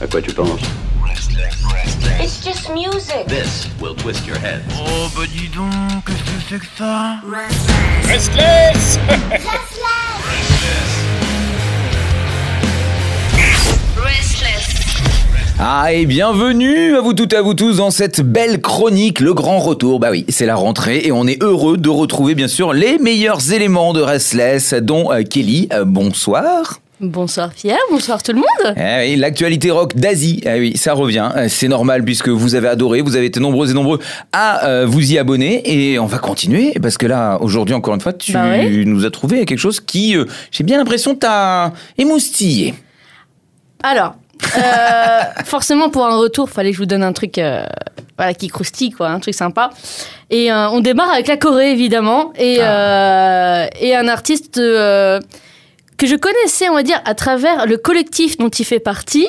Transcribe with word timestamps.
À 0.00 0.06
quoi 0.06 0.22
tu 0.22 0.32
penses 0.32 0.60
It's 2.20 2.44
just 2.44 2.70
music. 2.72 3.26
This 3.26 3.68
will 3.80 3.96
twist 3.96 4.26
your 4.28 4.36
head. 4.38 4.62
Oh 4.72 5.08
bah 5.16 5.22
dis 5.26 5.48
donc, 5.48 6.04
qu'est-ce 6.06 6.22
que 6.22 6.30
c'est 6.48 6.58
que 6.58 6.66
ça 6.76 7.16
Restless 8.06 8.98
Ah 15.60 15.92
et 15.92 16.06
bienvenue 16.06 16.94
à 16.94 17.00
vous 17.00 17.14
toutes 17.14 17.32
et 17.32 17.36
à 17.36 17.42
vous 17.42 17.54
tous 17.54 17.78
dans 17.78 17.90
cette 17.90 18.20
belle 18.20 18.60
chronique, 18.60 19.18
le 19.18 19.34
grand 19.34 19.58
retour. 19.58 19.98
Bah 19.98 20.10
oui, 20.12 20.24
c'est 20.28 20.46
la 20.46 20.54
rentrée 20.54 21.00
et 21.04 21.10
on 21.10 21.26
est 21.26 21.42
heureux 21.42 21.76
de 21.76 21.88
retrouver 21.88 22.36
bien 22.36 22.46
sûr 22.46 22.72
les 22.72 22.98
meilleurs 22.98 23.52
éléments 23.52 23.92
de 23.92 24.00
Restless, 24.00 24.74
dont 24.74 25.10
euh, 25.10 25.22
Kelly. 25.22 25.68
Euh, 25.72 25.84
bonsoir. 25.84 26.78
Bonsoir 27.00 27.50
Pierre, 27.52 27.78
bonsoir 27.92 28.20
tout 28.24 28.32
le 28.32 28.38
monde. 28.38 28.74
Eh 28.76 29.10
oui, 29.10 29.16
l'actualité 29.16 29.70
rock 29.70 29.94
d'Asie, 29.94 30.40
eh 30.44 30.58
oui, 30.58 30.76
ça 30.76 30.94
revient. 30.94 31.30
Euh, 31.36 31.46
C'est 31.48 31.68
normal 31.68 32.02
puisque 32.04 32.28
vous 32.28 32.56
avez 32.56 32.66
adoré, 32.66 33.02
vous 33.02 33.14
avez 33.14 33.26
été 33.26 33.38
nombreux 33.38 33.70
et 33.70 33.74
nombreux 33.74 34.00
à 34.32 34.66
euh, 34.66 34.84
vous 34.84 35.12
y 35.12 35.16
abonner 35.16 35.62
et 35.64 36.00
on 36.00 36.06
va 36.06 36.18
continuer 36.18 36.74
parce 36.82 36.98
que 36.98 37.06
là, 37.06 37.38
aujourd'hui 37.40 37.74
encore 37.76 37.94
une 37.94 38.00
fois, 38.00 38.12
tu 38.12 38.32
Bah 38.32 38.48
ouais. 38.48 38.82
nous 38.84 39.06
as 39.06 39.10
trouvé 39.12 39.44
quelque 39.46 39.60
chose 39.60 39.78
qui, 39.78 40.16
euh, 40.16 40.24
j'ai 40.50 40.64
bien 40.64 40.76
l'impression, 40.76 41.14
t'a 41.14 41.72
émoustillé. 41.98 42.74
Alors, 43.84 44.16
euh, 44.56 45.20
forcément 45.44 45.90
pour 45.90 46.04
un 46.04 46.16
retour, 46.16 46.50
fallait 46.50 46.70
que 46.70 46.76
je 46.76 46.82
vous 46.82 46.86
donne 46.86 47.04
un 47.04 47.12
truc 47.12 47.40
voilà, 48.16 48.34
qui 48.34 48.48
croustille, 48.48 48.90
quoi, 48.90 49.10
un 49.10 49.20
truc 49.20 49.34
sympa. 49.34 49.70
Et 50.30 50.52
on 50.52 50.80
démarre 50.80 51.12
avec 51.12 51.28
la 51.28 51.36
Corée 51.36 51.70
évidemment 51.70 52.32
et, 52.36 52.56
euh, 52.60 53.66
et 53.80 53.94
un 53.94 54.08
artiste 54.08 54.60
que 55.98 56.06
je 56.06 56.16
connaissais, 56.16 56.68
on 56.70 56.74
va 56.74 56.82
dire, 56.82 57.02
à 57.04 57.14
travers 57.14 57.66
le 57.66 57.76
collectif 57.76 58.38
dont 58.38 58.48
il 58.48 58.64
fait 58.64 58.78
partie. 58.78 59.28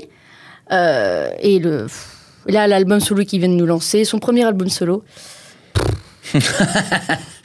Euh, 0.71 1.31
et 1.41 1.59
le, 1.59 1.87
là, 2.45 2.67
l'album 2.67 2.99
solo 2.99 3.25
qu'il 3.25 3.39
vient 3.39 3.49
de 3.49 3.55
nous 3.55 3.65
lancer, 3.65 4.05
son 4.05 4.19
premier 4.19 4.45
album 4.45 4.69
solo. 4.69 5.03
bah, 6.33 6.39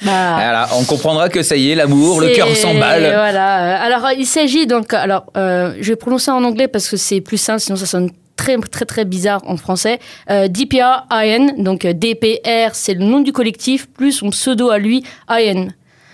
Voilà, 0.03 0.69
on 0.79 0.85
comprendra 0.85 1.31
que 1.31 1.43
ça 1.43 1.57
y 1.57 1.71
est, 1.71 1.75
l'amour, 1.75 2.21
le 2.21 2.29
cœur 2.29 2.55
s'emballe. 2.55 3.03
Voilà. 3.03 3.83
Alors, 3.83 4.11
il 4.17 4.27
s'agit 4.27 4.67
donc. 4.67 4.93
Alors, 4.93 5.25
euh, 5.37 5.75
je 5.81 5.89
vais 5.89 5.97
prononcer 5.97 6.31
en 6.31 6.45
anglais 6.45 6.69
parce 6.69 6.89
que 6.89 6.98
c'est 6.98 7.23
plus 7.23 7.39
simple, 7.39 7.61
sinon 7.61 7.77
ça 7.77 7.87
sonne 7.87 8.11
très, 8.37 8.59
très, 8.59 8.85
très 8.85 9.07
bizarre 9.07 9.41
en 9.47 9.57
français. 9.57 10.01
Euh, 10.31 10.48
DPR 10.48 11.07
IN, 11.11 11.63
donc 11.63 11.87
DPR, 11.87 12.75
c'est 12.75 12.95
le 12.95 13.05
nom 13.05 13.20
du 13.20 13.33
collectif, 13.33 13.89
plus 13.89 14.13
son 14.13 14.29
pseudo 14.29 14.69
à 14.69 14.77
lui, 14.77 15.03
IN. 15.31 15.69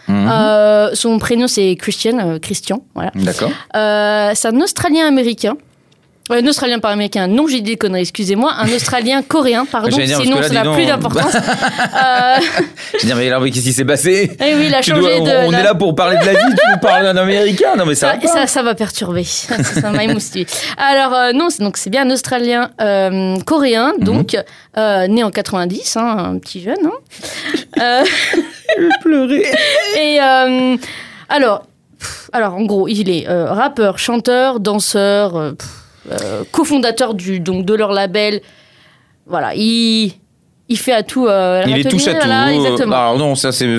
Mhm. 0.08 0.28
Euh, 0.30 0.94
son 0.94 1.18
prénom, 1.18 1.46
c'est 1.46 1.76
Christian, 1.76 2.18
euh, 2.18 2.38
Christian, 2.38 2.82
voilà. 2.94 3.10
D'accord. 3.14 3.50
Euh, 3.76 4.32
c'est 4.34 4.48
un 4.48 4.60
Australien 4.60 5.06
américain. 5.06 5.56
Un 6.30 6.46
Australien 6.46 6.78
pas 6.78 6.90
américain, 6.90 7.26
non, 7.26 7.46
j'ai 7.48 7.56
dit 7.60 7.72
des 7.72 7.76
conneries, 7.76 8.02
excusez-moi. 8.02 8.52
Un 8.58 8.68
Australien 8.74 9.22
coréen, 9.22 9.64
pardon, 9.64 9.88
dire, 9.96 10.18
sinon 10.20 10.38
là, 10.40 10.48
ça 10.48 10.54
n'a 10.54 10.72
plus 10.72 10.86
d'importance. 10.86 11.34
euh, 11.34 12.36
Je 12.94 12.98
veux 12.98 13.06
dire, 13.06 13.16
mais 13.16 13.26
alors, 13.28 13.44
qu'est-ce 13.44 13.60
qui 13.64 13.72
s'est 13.72 13.84
passé? 13.84 14.36
Eh 14.40 14.54
oui, 14.54 14.64
il 14.68 14.74
a 14.74 14.80
Tu 14.80 14.90
changé 14.90 15.02
dois- 15.18 15.20
de. 15.42 15.46
on 15.46 15.50
la- 15.50 15.60
est 15.60 15.62
là 15.64 15.74
pour 15.74 15.94
parler 15.94 16.16
de 16.18 16.24
la 16.24 16.32
vie, 16.32 16.38
tu 16.56 16.70
nous 16.72 16.78
parles 16.80 17.02
d'un 17.04 17.16
américain. 17.16 17.74
Non, 17.76 17.84
mais 17.86 17.94
ça, 17.94 18.08
Ça, 18.10 18.14
va 18.16 18.20
pas. 18.22 18.28
ça, 18.28 18.46
ça 18.46 18.62
va 18.62 18.74
perturber. 18.74 19.24
ça 19.24 19.62
ça 19.62 19.90
m'a 19.90 20.04
émoustillé. 20.04 20.46
Alors, 20.76 21.14
euh, 21.14 21.32
non, 21.32 21.48
c'est, 21.50 21.62
donc, 21.62 21.76
c'est 21.76 21.90
bien 21.90 22.06
un 22.06 22.10
Australien 22.10 22.70
euh, 22.80 23.36
coréen, 23.46 23.92
Mhm. 23.98 24.04
donc, 24.04 24.36
né 24.76 25.22
en 25.24 25.30
90, 25.30 25.96
hein, 25.96 26.16
un 26.34 26.38
petit 26.38 26.62
jeune. 26.62 26.76
hein. 27.76 28.02
Je 28.78 28.82
vais 28.82 28.88
pleurer. 29.02 29.46
et 30.00 30.18
alors, 31.28 31.64
alors, 32.32 32.54
en 32.54 32.62
gros, 32.62 32.88
il 32.88 33.10
est 33.10 33.28
euh, 33.28 33.46
rappeur, 33.52 33.98
chanteur, 33.98 34.60
danseur, 34.60 35.36
euh, 35.36 35.52
pff, 35.52 35.68
euh, 36.10 36.44
cofondateur 36.52 37.14
du, 37.14 37.40
donc, 37.40 37.64
de 37.66 37.74
leur 37.74 37.92
label. 37.92 38.40
Voilà, 39.26 39.54
il, 39.54 40.12
il 40.68 40.78
fait 40.78 40.92
à 40.92 41.02
tout. 41.02 41.26
euh, 41.26 41.62
Il 41.66 41.78
est 41.78 41.88
touche 41.90 42.06
à 42.08 42.14
tout. 42.14 42.26
voilà, 42.26 42.52
exactement. 42.54 42.96
Alors 42.96 43.18
non, 43.18 43.34
ça 43.34 43.52
c'est. 43.52 43.66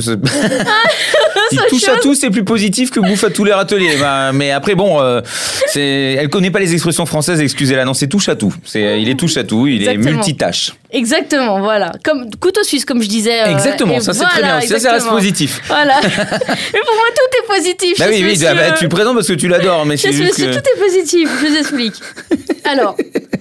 autre 1.60 1.68
touche 1.70 1.88
à 1.88 1.98
tout, 1.98 2.16
c'est 2.16 2.30
plus 2.30 2.44
positif 2.44 2.92
que 2.92 3.00
bouffe 3.00 3.24
à 3.24 3.30
tous 3.30 3.44
les 3.44 3.54
râteliers. 3.54 3.98
Bah, 4.00 4.32
mais 4.34 4.52
après, 4.52 4.76
bon, 4.76 5.02
euh, 5.02 5.22
c'est, 5.68 5.82
elle 6.20 6.30
connaît 6.30 6.52
pas 6.52 6.60
les 6.60 6.74
expressions 6.74 7.06
françaises. 7.06 7.42
Excusez-la, 7.42 7.86
non, 7.86 7.94
c'est 7.94 8.08
touche 8.08 8.30
à 8.30 8.36
tout. 8.36 8.54
C'est, 8.66 9.02
il 9.02 9.10
est 9.10 9.16
touche 9.16 9.38
à 9.38 9.44
tout. 9.44 9.68
Il 9.68 9.88
est 9.88 9.98
multitâche. 9.98 10.74
Exactement, 10.92 11.62
voilà. 11.62 11.94
Comme 12.04 12.30
couteau 12.40 12.64
suisse, 12.64 12.84
comme 12.84 13.02
je 13.02 13.08
disais. 13.08 13.42
euh, 13.42 13.52
exactement. 13.52 14.00
Ça 14.02 14.14
c'est 14.14 14.26
très 14.26 14.42
bien. 14.42 14.60
Ça, 14.62 14.80
ça 14.80 14.92
reste 14.92 15.08
positif. 15.08 15.62
Voilà. 15.68 15.96
Mais 16.04 16.10
pour 16.10 16.96
moi, 16.96 17.08
tout 17.16 17.38
est 17.38 17.48
positif. 17.48 17.98
Bah 17.98 18.06
oui, 18.10 18.18
oui. 18.24 18.32
monsieur. 18.32 18.48
ah 18.50 18.54
bah, 18.56 18.72
tu 18.78 18.84
le 18.84 18.90
présentes 18.90 19.16
parce 19.16 19.28
que 19.28 19.34
tu 19.34 19.48
l'adores, 19.48 19.86
mais 19.86 19.98
c'est 19.98 20.12
juste 20.12 20.38
monsieur, 20.38 20.52
que. 20.52 20.56
tout 20.56 20.64
est 20.76 20.80
positif. 20.80 21.30
Je 21.42 21.48
vous 21.48 21.56
explique. 21.58 21.94
Alors, 22.66 22.96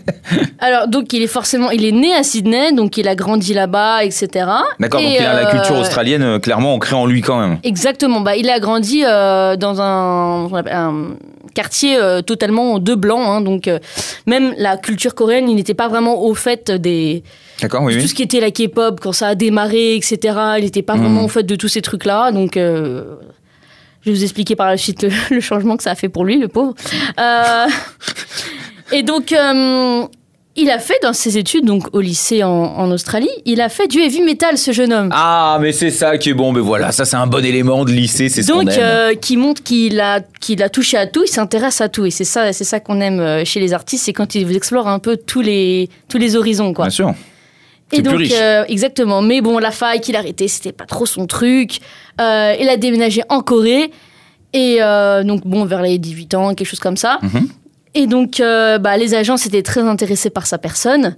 alors, 0.59 0.89
donc, 0.89 1.13
il 1.13 1.23
est 1.23 1.27
forcément, 1.27 1.71
il 1.71 1.85
est 1.85 1.93
né 1.93 2.15
à 2.15 2.23
Sydney, 2.23 2.73
donc 2.73 2.97
il 2.97 3.09
a 3.09 3.15
grandi 3.15 3.55
là-bas, 3.55 4.05
etc. 4.05 4.29
D'accord. 4.79 5.01
Et, 5.01 5.05
Donc 5.05 5.15
il 5.19 5.25
a 5.25 5.35
la 5.35 5.49
euh, 5.49 5.51
culture 5.51 5.77
australienne 5.77 6.23
euh, 6.23 6.39
clairement 6.39 6.75
ancrée 6.75 6.97
en 6.97 7.07
lui 7.07 7.21
quand 7.23 7.39
même. 7.41 7.59
Exactement. 7.63 8.21
Bah, 8.21 8.37
il 8.37 8.49
a 8.51 8.59
grandi 8.61 9.03
euh, 9.05 9.57
dans 9.57 9.81
un, 9.81 10.49
quartier 11.55 11.97
euh, 11.97 12.23
totalement 12.23 12.79
de 12.79 12.95
blanc, 12.95 13.33
hein, 13.33 13.41
donc 13.41 13.69
même 14.27 14.55
la 14.57 14.77
culture 14.77 15.15
coréenne, 15.15 15.49
il 15.49 15.57
n'était 15.57 15.75
pas 15.75 15.89
vraiment 15.89 16.23
au 16.23 16.35
fait 16.35 16.71
des 16.71 17.23
D'accord. 17.61 17.83
Oui, 17.83 17.95
tout 17.95 18.01
oui. 18.01 18.09
ce 18.09 18.15
qui 18.15 18.23
était 18.23 18.41
la 18.41 18.51
K-pop 18.51 19.01
quand 19.01 19.13
ça 19.13 19.29
a 19.29 19.35
démarré, 19.35 19.97
etc. 19.97 20.19
Il 20.59 20.65
n'était 20.65 20.83
pas 20.83 20.95
Mhm. 20.95 21.03
vraiment 21.03 21.25
au 21.25 21.29
fait 21.29 21.43
de 21.43 21.57
tous 21.57 21.69
ces 21.69 21.83
trucs-là, 21.83 22.31
donc. 22.33 22.53
je 22.57 24.11
vais 24.11 24.13
vous 24.17 24.23
expliquer 24.23 24.57
par 24.57 24.67
la 24.69 24.77
suite 24.79 25.03
le, 25.03 25.11
le 25.35 25.41
changement 25.41 25.77
que 25.77 25.83
ça 25.83 25.91
a 25.91 25.95
fait 25.95 26.09
pour 26.09 26.25
lui, 26.25 26.39
le 26.39 26.49
pauvre. 26.49 26.75
Euh, 27.19 27.67
et 28.93 29.03
donc, 29.03 29.33
euh, 29.33 30.03
il 30.57 30.69
a 30.71 30.79
fait 30.79 30.99
dans 31.03 31.13
ses 31.13 31.39
études, 31.39 31.65
donc 31.65 31.89
au 31.95 32.01
lycée 32.01 32.43
en, 32.43 32.51
en 32.51 32.91
Australie, 32.91 33.29
il 33.45 33.61
a 33.61 33.69
fait 33.69 33.87
du 33.87 34.01
heavy 34.01 34.21
metal, 34.21 34.59
ce 34.59 34.73
jeune 34.73 34.93
homme. 34.93 35.09
Ah, 35.13 35.59
mais 35.61 35.73
c'est 35.73 35.91
ça 35.91 36.19
qui 36.19 36.31
est 36.31 36.35
bon. 36.35 36.53
Mais 36.53 36.61
voilà, 36.61 36.91
ça 36.93 37.05
c'est 37.05 37.17
un 37.17 37.27
bon 37.27 37.45
élément 37.45 37.85
de 37.85 37.93
lycée. 37.93 38.29
C'est 38.29 38.43
ce 38.43 38.51
qu'on 38.53 38.65
Donc, 38.65 38.73
aime. 38.73 38.79
euh, 38.81 39.15
qui 39.15 39.37
montre 39.37 39.63
qu'il 39.63 40.01
a, 40.01 40.21
qu'il 40.41 40.63
a 40.63 40.69
touché 40.69 40.97
à 40.97 41.07
tout, 41.07 41.23
il 41.25 41.29
s'intéresse 41.31 41.81
à 41.81 41.89
tout. 41.89 42.05
Et 42.05 42.11
c'est 42.11 42.25
ça, 42.25 42.53
c'est 42.53 42.65
ça 42.65 42.81
qu'on 42.81 43.01
aime 43.01 43.21
euh, 43.21 43.45
chez 43.45 43.61
les 43.61 43.73
artistes, 43.73 44.05
c'est 44.07 44.13
quand 44.13 44.35
ils 44.35 44.55
explorent 44.57 44.89
un 44.89 44.99
peu 44.99 45.17
tous 45.17 45.41
les, 45.41 45.89
tous 46.09 46.19
les 46.19 46.35
horizons, 46.37 46.75
quoi. 46.75 46.87
Bien 46.87 46.91
sûr. 46.91 47.15
Et 47.93 47.97
plus 47.97 48.03
donc, 48.03 48.19
riche. 48.19 48.33
euh, 48.35 48.65
exactement. 48.69 49.23
Mais 49.23 49.41
bon, 49.41 49.59
la 49.59 49.71
faille 49.71 50.01
qu'il 50.01 50.15
a 50.17 50.19
arrêté, 50.19 50.47
c'était 50.49 50.73
pas 50.73 50.85
trop 50.85 51.07
son 51.07 51.27
truc. 51.27 51.79
Euh, 52.21 52.55
il 52.61 52.69
a 52.69 52.77
déménagé 52.77 53.23
en 53.29 53.41
Corée. 53.41 53.91
Et 54.53 54.79
euh, 54.81 55.23
donc, 55.23 55.47
bon, 55.47 55.65
vers 55.65 55.81
les 55.83 55.97
18 55.99 56.35
ans, 56.35 56.55
quelque 56.55 56.67
chose 56.69 56.81
comme 56.81 56.97
ça. 56.97 57.19
Mhm. 57.23 57.49
Et 57.95 58.07
donc, 58.07 58.41
euh, 58.41 58.79
bah, 58.79 58.97
les 58.97 59.15
agences 59.15 59.47
étaient 59.47 59.63
très 59.63 59.81
intéressés 59.83 60.31
par 60.31 60.47
sa 60.47 60.59
personne. 60.59 61.17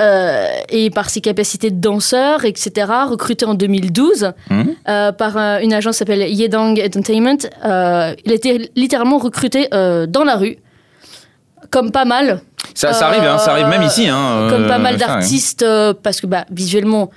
euh, 0.00 0.46
et 0.70 0.88
par 0.88 1.10
ses 1.10 1.20
capacités 1.20 1.70
de 1.70 1.78
danseur, 1.78 2.46
etc., 2.46 2.86
recruté 3.10 3.44
en 3.44 3.52
2012 3.52 4.32
Mhm. 4.48 4.74
euh, 4.88 5.12
par 5.12 5.36
une 5.36 5.74
agence 5.74 5.96
qui 5.96 5.98
s'appelle 5.98 6.22
Yedang 6.32 6.78
Entertainment. 6.82 7.36
Il 7.62 8.32
a 8.32 8.34
été 8.34 8.70
littéralement 8.74 9.18
recruté 9.18 9.68
dans 9.70 10.24
la 10.24 10.36
rue, 10.36 10.56
comme 11.68 11.90
pas 11.92 12.06
mal. 12.06 12.40
Ça, 12.74 12.94
ça 12.94 13.08
arrive, 13.08 13.22
hein, 13.24 13.36
ça 13.36 13.52
arrive 13.52 13.66
même 13.66 13.82
ici. 13.82 14.08
Hein, 14.08 14.46
Comme 14.48 14.66
pas 14.66 14.78
mal 14.78 14.94
ouais. 14.94 14.98
d'artistes, 14.98 15.64
parce 16.02 16.22
que 16.22 16.26
bah, 16.26 16.46
visuellement, 16.50 17.10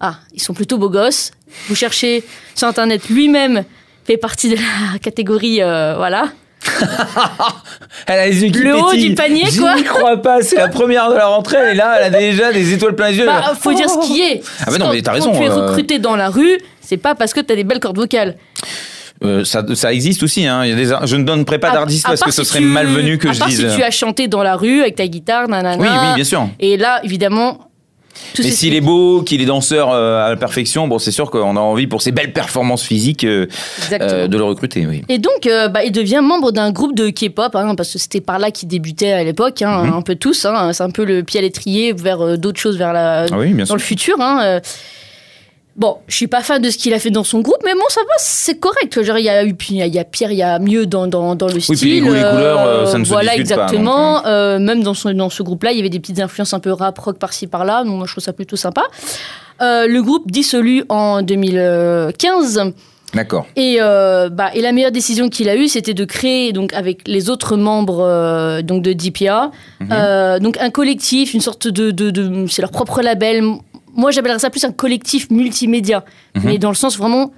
ah, 0.00 0.14
ils 0.32 0.40
sont 0.40 0.54
plutôt 0.54 0.78
beaux 0.78 0.88
gosses. 0.88 1.30
Vous 1.68 1.74
cherchez 1.74 2.24
sur 2.54 2.66
Internet, 2.68 3.06
lui-même 3.10 3.64
fait 4.06 4.16
partie 4.16 4.48
de 4.48 4.54
la 4.56 4.98
catégorie, 5.02 5.58
voilà. 5.58 6.28
Elle 8.06 8.18
a 8.18 8.26
les 8.26 8.42
yeux 8.44 8.50
qui 8.50 8.58
Le 8.58 8.76
haut 8.76 8.90
pétillent. 8.90 9.08
du 9.10 9.14
panier, 9.14 9.44
quoi. 9.58 9.74
crois 9.84 10.16
pas, 10.22 10.42
c'est 10.42 10.56
la 10.56 10.68
première 10.68 11.08
de 11.10 11.14
la 11.14 11.26
rentrée, 11.26 11.56
elle 11.60 11.68
est 11.70 11.74
là, 11.74 11.96
elle 12.00 12.14
a 12.14 12.18
déjà 12.18 12.52
des 12.52 12.72
étoiles 12.72 12.94
plein 12.94 13.10
les 13.10 13.18
yeux. 13.18 13.26
Bah, 13.26 13.52
faut 13.58 13.72
dire 13.72 13.88
ce 13.88 14.06
qui 14.06 14.20
est. 14.20 14.42
Ah 14.60 14.64
bah 14.70 14.78
non, 14.78 14.86
Quand- 14.86 14.92
mais 14.92 15.02
t'as 15.02 15.10
quand 15.12 15.14
raison, 15.16 15.32
tu 15.32 15.42
es 15.44 15.48
euh. 15.48 15.66
recruté 15.68 15.98
dans 15.98 16.16
la 16.16 16.28
rue, 16.28 16.58
c'est 16.80 16.96
pas 16.96 17.14
parce 17.14 17.32
que 17.32 17.40
t'as 17.40 17.54
des 17.56 17.64
belles 17.64 17.80
cordes 17.80 17.96
vocales. 17.98 18.36
Euh, 19.22 19.44
ça, 19.44 19.62
ça 19.74 19.92
existe 19.92 20.22
aussi, 20.22 20.46
hein. 20.46 20.64
Il 20.64 20.70
y 20.70 20.72
a 20.72 20.76
des, 20.76 20.92
ar- 20.92 21.06
je 21.06 21.16
ne 21.16 21.22
donnerai 21.24 21.58
pas 21.58 21.70
à 21.70 21.74
parce 21.74 22.20
que 22.22 22.30
ce 22.30 22.42
si 22.42 22.48
serait 22.48 22.58
tu- 22.58 22.64
malvenu 22.66 23.16
que 23.16 23.28
à 23.28 23.32
je 23.32 23.38
part 23.38 23.48
dise. 23.48 23.70
si 23.70 23.76
tu 23.76 23.82
as 23.82 23.90
chanté 23.90 24.28
dans 24.28 24.42
la 24.42 24.56
rue 24.56 24.80
avec 24.82 24.96
ta 24.96 25.06
guitare, 25.06 25.48
nanana. 25.48 25.80
Oui, 25.80 25.88
oui, 25.88 26.14
bien 26.16 26.24
sûr. 26.24 26.48
Et 26.60 26.76
là, 26.76 27.00
évidemment, 27.04 27.68
tout 28.34 28.42
Mais 28.42 28.50
s'il 28.50 28.74
est 28.74 28.80
beau, 28.80 29.22
qu'il 29.22 29.40
est 29.42 29.46
danseur 29.46 29.90
euh, 29.92 30.24
à 30.26 30.30
la 30.30 30.36
perfection, 30.36 30.88
bon, 30.88 30.98
c'est 30.98 31.10
sûr 31.10 31.30
qu'on 31.30 31.56
a 31.56 31.60
envie 31.60 31.86
pour 31.86 32.02
ses 32.02 32.12
belles 32.12 32.32
performances 32.32 32.82
physiques 32.82 33.24
euh, 33.24 33.46
euh, 33.92 34.26
de 34.28 34.36
le 34.36 34.44
recruter, 34.44 34.86
oui. 34.86 35.02
Et 35.08 35.18
donc, 35.18 35.46
euh, 35.46 35.68
bah, 35.68 35.84
il 35.84 35.92
devient 35.92 36.20
membre 36.22 36.52
d'un 36.52 36.70
groupe 36.72 36.94
de 36.94 37.10
K-pop, 37.10 37.54
hein, 37.56 37.74
parce 37.74 37.92
que 37.92 37.98
c'était 37.98 38.20
par 38.20 38.38
là 38.38 38.50
qu'il 38.50 38.68
débutait 38.68 39.12
à 39.12 39.22
l'époque, 39.24 39.62
hein, 39.62 39.84
Mhm. 39.84 39.92
un 39.94 40.02
peu 40.02 40.14
tous. 40.16 40.44
hein, 40.44 40.72
c'est 40.72 40.82
un 40.82 40.90
peu 40.90 41.04
le 41.04 41.22
pied 41.22 41.40
à 41.40 41.42
l'étrier 41.42 41.92
vers 41.92 42.38
d'autres 42.38 42.60
choses, 42.60 42.76
vers 42.78 42.92
la, 42.92 43.26
Ah 43.30 43.38
oui, 43.38 43.52
dans 43.54 43.66
sûr. 43.66 43.74
le 43.76 43.80
futur. 43.80 44.16
Hein, 45.76 45.80
euh. 45.80 45.80
Bon, 45.80 45.96
je 46.06 46.14
suis 46.14 46.26
pas 46.28 46.42
fan 46.42 46.62
de 46.62 46.70
ce 46.70 46.78
qu'il 46.78 46.94
a 46.94 46.98
fait 46.98 47.10
dans 47.10 47.24
son 47.24 47.40
groupe, 47.40 47.58
mais 47.64 47.74
bon, 47.74 47.80
ça 47.88 48.00
va, 48.02 48.14
c'est 48.18 48.58
correct. 48.60 49.02
Genre, 49.02 49.18
il 49.18 49.24
y 49.24 49.28
a 49.28 49.44
eu, 49.44 49.56
il 49.70 49.76
y 49.86 49.98
a 49.98 50.04
pire, 50.04 50.30
il 50.30 50.38
y 50.38 50.42
a 50.42 50.58
mieux 50.58 50.86
dans, 50.86 51.06
dans, 51.06 51.34
dans 51.34 51.48
le 51.48 51.58
style. 51.60 51.76
puis 51.76 51.90
les 51.94 52.00
goûts, 52.00 52.14
les 52.14 52.20
couleurs, 52.20 52.60
euh, 52.60 52.86
ça 52.86 52.98
ne 52.98 53.04
se 53.04 53.08
Voilà, 53.10 53.32
discute 53.36 53.56
pas, 53.56 53.62
exactement. 53.64 54.24
Euh, 54.26 54.58
même 54.58 54.82
dans, 54.82 54.94
son, 54.94 55.12
dans 55.12 55.30
ce 55.30 55.42
groupe-là, 55.42 55.72
il 55.72 55.76
y 55.76 55.80
avait 55.80 55.88
des 55.90 56.00
petites 56.00 56.20
influences 56.20 56.54
un 56.54 56.60
peu 56.60 56.72
rap, 56.72 56.98
rock 56.98 57.18
par-ci 57.18 57.46
par-là. 57.48 57.82
Donc, 57.84 57.96
moi, 57.96 58.06
je 58.06 58.12
trouve 58.12 58.22
ça 58.24 58.32
plutôt 58.32 58.56
sympa. 58.56 58.82
Euh, 59.62 59.86
le 59.86 60.02
groupe 60.02 60.30
dissolu 60.30 60.84
en 60.88 61.22
2015. 61.22 62.72
D'accord. 63.14 63.46
Et, 63.54 63.76
euh, 63.80 64.28
bah, 64.28 64.50
et 64.54 64.60
la 64.60 64.72
meilleure 64.72 64.90
décision 64.90 65.28
qu'il 65.28 65.48
a 65.48 65.54
eue, 65.54 65.68
c'était 65.68 65.94
de 65.94 66.04
créer 66.04 66.52
donc 66.52 66.72
avec 66.72 67.06
les 67.06 67.30
autres 67.30 67.56
membres 67.56 68.00
euh, 68.04 68.60
donc 68.62 68.82
de 68.82 68.92
DPA, 68.92 69.52
Mhm. 69.80 69.88
euh, 69.92 70.38
donc 70.40 70.56
un 70.58 70.70
collectif, 70.70 71.32
une 71.32 71.40
sorte 71.40 71.68
de, 71.68 71.92
de, 71.92 72.10
de- 72.10 72.46
c'est 72.48 72.60
leur 72.62 72.72
propre 72.72 73.02
label. 73.02 73.44
Moi, 73.94 74.10
j'appellerais 74.10 74.38
ça 74.38 74.50
plus 74.50 74.64
un 74.64 74.72
collectif 74.72 75.30
multimédia, 75.30 76.04
Mhm. 76.34 76.42
mais 76.44 76.58
dans 76.58 76.68
le 76.70 76.74
sens 76.74 76.96
vraiment 76.98 77.32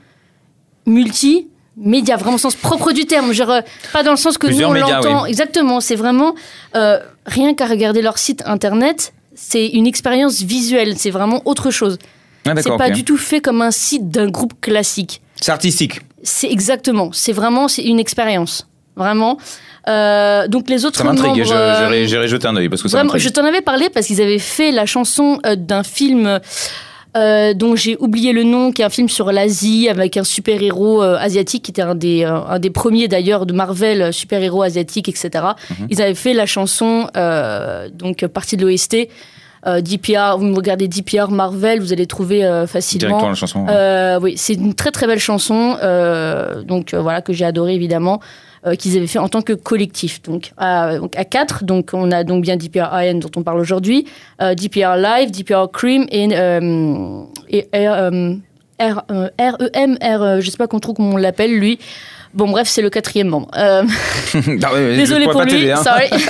multi. 0.87 1.49
Média, 1.79 2.17
vraiment 2.17 2.37
au 2.37 2.39
sens 2.39 2.55
propre 2.57 2.93
du 2.93 3.05
terme, 3.05 3.33
genre 3.35 3.51
euh, 3.51 3.61
pas 3.93 4.03
dans 4.03 4.13
le 4.13 4.17
sens 4.17 4.39
que 4.39 4.47
Plusieurs 4.47 4.71
nous 4.73 4.77
on 4.81 4.81
l'entend. 4.81 5.23
oui. 5.25 5.29
Exactement, 5.29 5.81
c'est 5.81 5.95
vraiment 5.95 6.35
euh, 6.75 6.99
rien 7.27 7.53
qu'à 7.55 7.67
regarder 7.67 8.01
leur 8.01 8.17
site 8.17 8.43
internet, 8.47 9.13
c'est 9.35 9.67
une 9.67 9.87
expérience 9.87 10.41
visuelle, 10.41 10.97
c'est 10.97 11.11
vraiment 11.11 11.43
autre 11.45 11.71
chose. 11.71 11.99
Ah, 12.47 12.53
C'est 12.57 12.75
pas 12.79 12.89
du 12.91 13.05
tout 13.05 13.19
fait 13.19 13.41
comme 13.43 13.61
un 13.61 13.73
site 13.73 14.09
d'un 14.09 14.31
groupe 14.31 14.55
classique. 14.63 15.21
C'est 15.39 15.53
artistique. 15.53 16.01
C'est 16.23 16.51
exactement. 16.51 17.11
C'est 17.13 17.33
vraiment 17.33 17.69
c'est 17.69 17.83
une 17.85 17.99
expérience. 17.99 18.67
Vraiment. 18.97 19.37
Euh, 19.89 20.49
donc 20.49 20.69
les 20.69 20.85
autres 20.85 20.99
Ça 20.99 21.05
m'intrigue. 21.05 21.41
euh, 21.51 22.07
J'irai 22.07 22.27
jeter 22.29 22.49
un 22.49 22.57
œil 22.57 22.69
parce 22.69 22.83
que 22.83 22.89
ça 22.89 22.99
vraiment, 22.99 23.17
je 23.17 23.29
t'en 23.29 23.45
avais 23.45 23.61
parlé 23.61 23.89
parce 23.89 24.07
qu'ils 24.07 24.21
avaient 24.21 24.39
fait 24.41 24.73
la 24.73 24.85
chanson 24.87 25.39
euh, 25.47 25.55
d'un 25.55 25.85
film 25.85 26.41
euh, 27.17 27.55
dont 27.55 27.77
j'ai 27.77 27.97
oublié 27.99 28.33
le 28.33 28.43
nom, 28.43 28.73
qui 28.73 28.83
est 28.83 28.85
un 28.85 28.91
film 28.91 29.09
sur 29.09 29.33
l'Asie 29.33 29.89
avec 29.89 30.17
un 30.17 30.25
super-héros 30.25 31.03
euh, 31.03 31.17
asiatique 31.19 31.63
qui 31.65 31.71
était 31.71 31.83
un 31.83 31.95
des, 31.95 32.25
euh, 32.25 32.35
un 32.49 32.59
des 32.59 32.69
premiers 32.71 33.09
d'ailleurs 33.09 33.47
de 33.47 33.53
Marvel, 33.55 34.13
super-héros 34.13 34.63
asiatique, 34.63 35.09
etc. 35.09 35.31
Mhm. 35.71 35.87
Ils 35.89 36.03
avaient 36.03 36.15
fait 36.15 36.35
la 36.35 36.47
chanson, 36.47 37.07
donc 37.95 38.27
partie 38.27 38.57
de 38.57 38.67
l'OST. 38.67 39.09
DPR, 39.83 40.37
vous 40.39 40.55
regardez 40.55 40.87
DPR 40.87 41.29
Marvel, 41.31 41.81
vous 41.81 41.93
allez 41.93 42.07
trouver 42.07 42.43
facilement. 42.69 43.09
Directement 43.19 43.29
la 43.31 43.35
chanson. 43.35 43.67
Oui, 44.23 44.35
c'est 44.37 44.55
une 44.55 44.75
très 44.75 44.91
très 44.93 45.07
belle 45.09 45.19
chanson, 45.19 45.77
donc 46.65 46.95
voilà 46.95 47.21
que 47.23 47.33
j'ai 47.33 47.45
adoré 47.45 47.75
évidemment, 47.75 48.21
qu'ils 48.75 48.97
avaient 48.97 49.07
fait 49.07 49.19
en 49.19 49.29
tant 49.29 49.43
que 49.43 49.53
collectif. 49.53 50.23
Donc 50.23 50.53
à, 50.57 50.99
donc 50.99 51.17
à 51.17 51.25
quatre, 51.25 51.65
donc 51.65 51.91
on 51.93 52.11
a 52.11 52.25
donc 52.25 52.43
bien 52.43 52.57
DPR 52.57 52.93
AN 52.93 53.15
dont 53.15 53.31
on 53.37 53.43
parle 53.43 53.61
aujourd'hui, 53.61 54.07
euh, 54.43 54.55
DPR 54.55 54.97
Live, 54.97 55.31
DPR 55.31 55.71
Cream 55.73 56.07
et, 56.11 56.29
euh, 56.33 57.23
et 57.49 57.69
R, 57.73 58.11
euh, 58.13 58.35
R, 58.81 59.03
euh, 59.11 59.29
REM, 59.39 59.97
R, 60.03 60.23
euh, 60.23 60.41
je 60.41 60.51
sais 60.51 60.57
pas 60.57 60.67
trop 60.67 60.93
comment 60.95 61.13
on 61.13 61.17
l'appelle 61.17 61.57
lui. 61.57 61.79
Bon 62.35 62.51
bref, 62.51 62.69
c'est 62.69 62.83
le 62.83 62.91
quatrième 62.91 63.29
membre. 63.29 63.49
Euh, 63.57 63.83
Désolé 64.97 65.27
pour 65.27 65.43
lui, 65.43 65.71
hein. 65.71 65.77
sorry. 65.77 66.09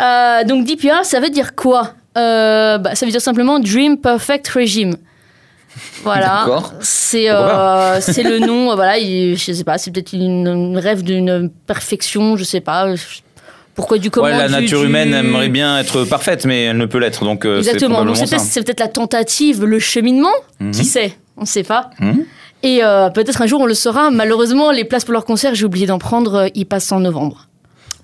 Euh, 0.00 0.44
donc 0.44 0.64
DPR, 0.64 1.04
ça 1.04 1.20
veut 1.20 1.28
dire 1.28 1.54
quoi? 1.54 1.92
Euh, 2.16 2.78
bah, 2.78 2.94
Ça 2.94 3.04
veut 3.04 3.12
dire 3.12 3.20
simplement 3.20 3.58
Dream 3.60 3.98
Perfect 3.98 4.48
Regime. 4.48 4.96
Voilà, 6.02 6.46
c'est 6.80 7.30
euh, 7.30 8.00
c'est 8.00 8.22
le 8.22 8.38
nom. 8.38 8.72
euh, 8.72 8.74
Voilà, 8.74 8.98
il- 8.98 9.36
je 9.36 9.52
sais 9.52 9.64
pas, 9.64 9.78
c'est 9.78 9.90
peut-être 9.90 10.12
une, 10.12 10.46
une 10.46 10.78
rêve 10.78 11.02
d'une 11.02 11.50
perfection, 11.66 12.36
je 12.36 12.44
sais 12.44 12.60
pas. 12.60 12.86
Pourquoi 13.74 13.98
du 13.98 14.10
comment 14.10 14.26
Ouais, 14.26 14.36
la 14.36 14.48
du- 14.48 14.52
nature 14.54 14.80
du- 14.80 14.86
humaine 14.86 15.14
aimerait 15.14 15.48
bien 15.48 15.78
être 15.78 16.04
parfaite, 16.04 16.44
mais 16.44 16.64
elle 16.64 16.76
ne 16.76 16.86
peut 16.86 16.98
l'être. 16.98 17.24
Donc, 17.24 17.44
euh, 17.44 17.58
Exactement. 17.58 18.04
Donc 18.04 18.16
c'est 18.16 18.62
peut-être 18.64 18.80
la 18.80 18.88
tentative, 18.88 19.64
le 19.64 19.78
cheminement. 19.78 20.32
Mhm. 20.58 20.72
Qui 20.72 20.84
sait 20.84 21.16
On 21.36 21.42
ne 21.42 21.46
sait 21.46 21.62
pas. 21.62 21.90
Mhm. 22.00 22.24
Et 22.62 22.80
euh, 22.84 23.08
peut-être 23.10 23.40
un 23.40 23.46
jour 23.46 23.60
on 23.60 23.66
le 23.66 23.74
saura. 23.74 24.10
Malheureusement, 24.10 24.70
les 24.72 24.84
places 24.84 25.04
pour 25.04 25.12
leur 25.12 25.24
concert, 25.24 25.54
j'ai 25.54 25.64
oublié 25.64 25.86
d'en 25.86 25.98
prendre. 25.98 26.48
Ils 26.54 26.66
passent 26.66 26.92
en 26.92 27.00
novembre 27.00 27.48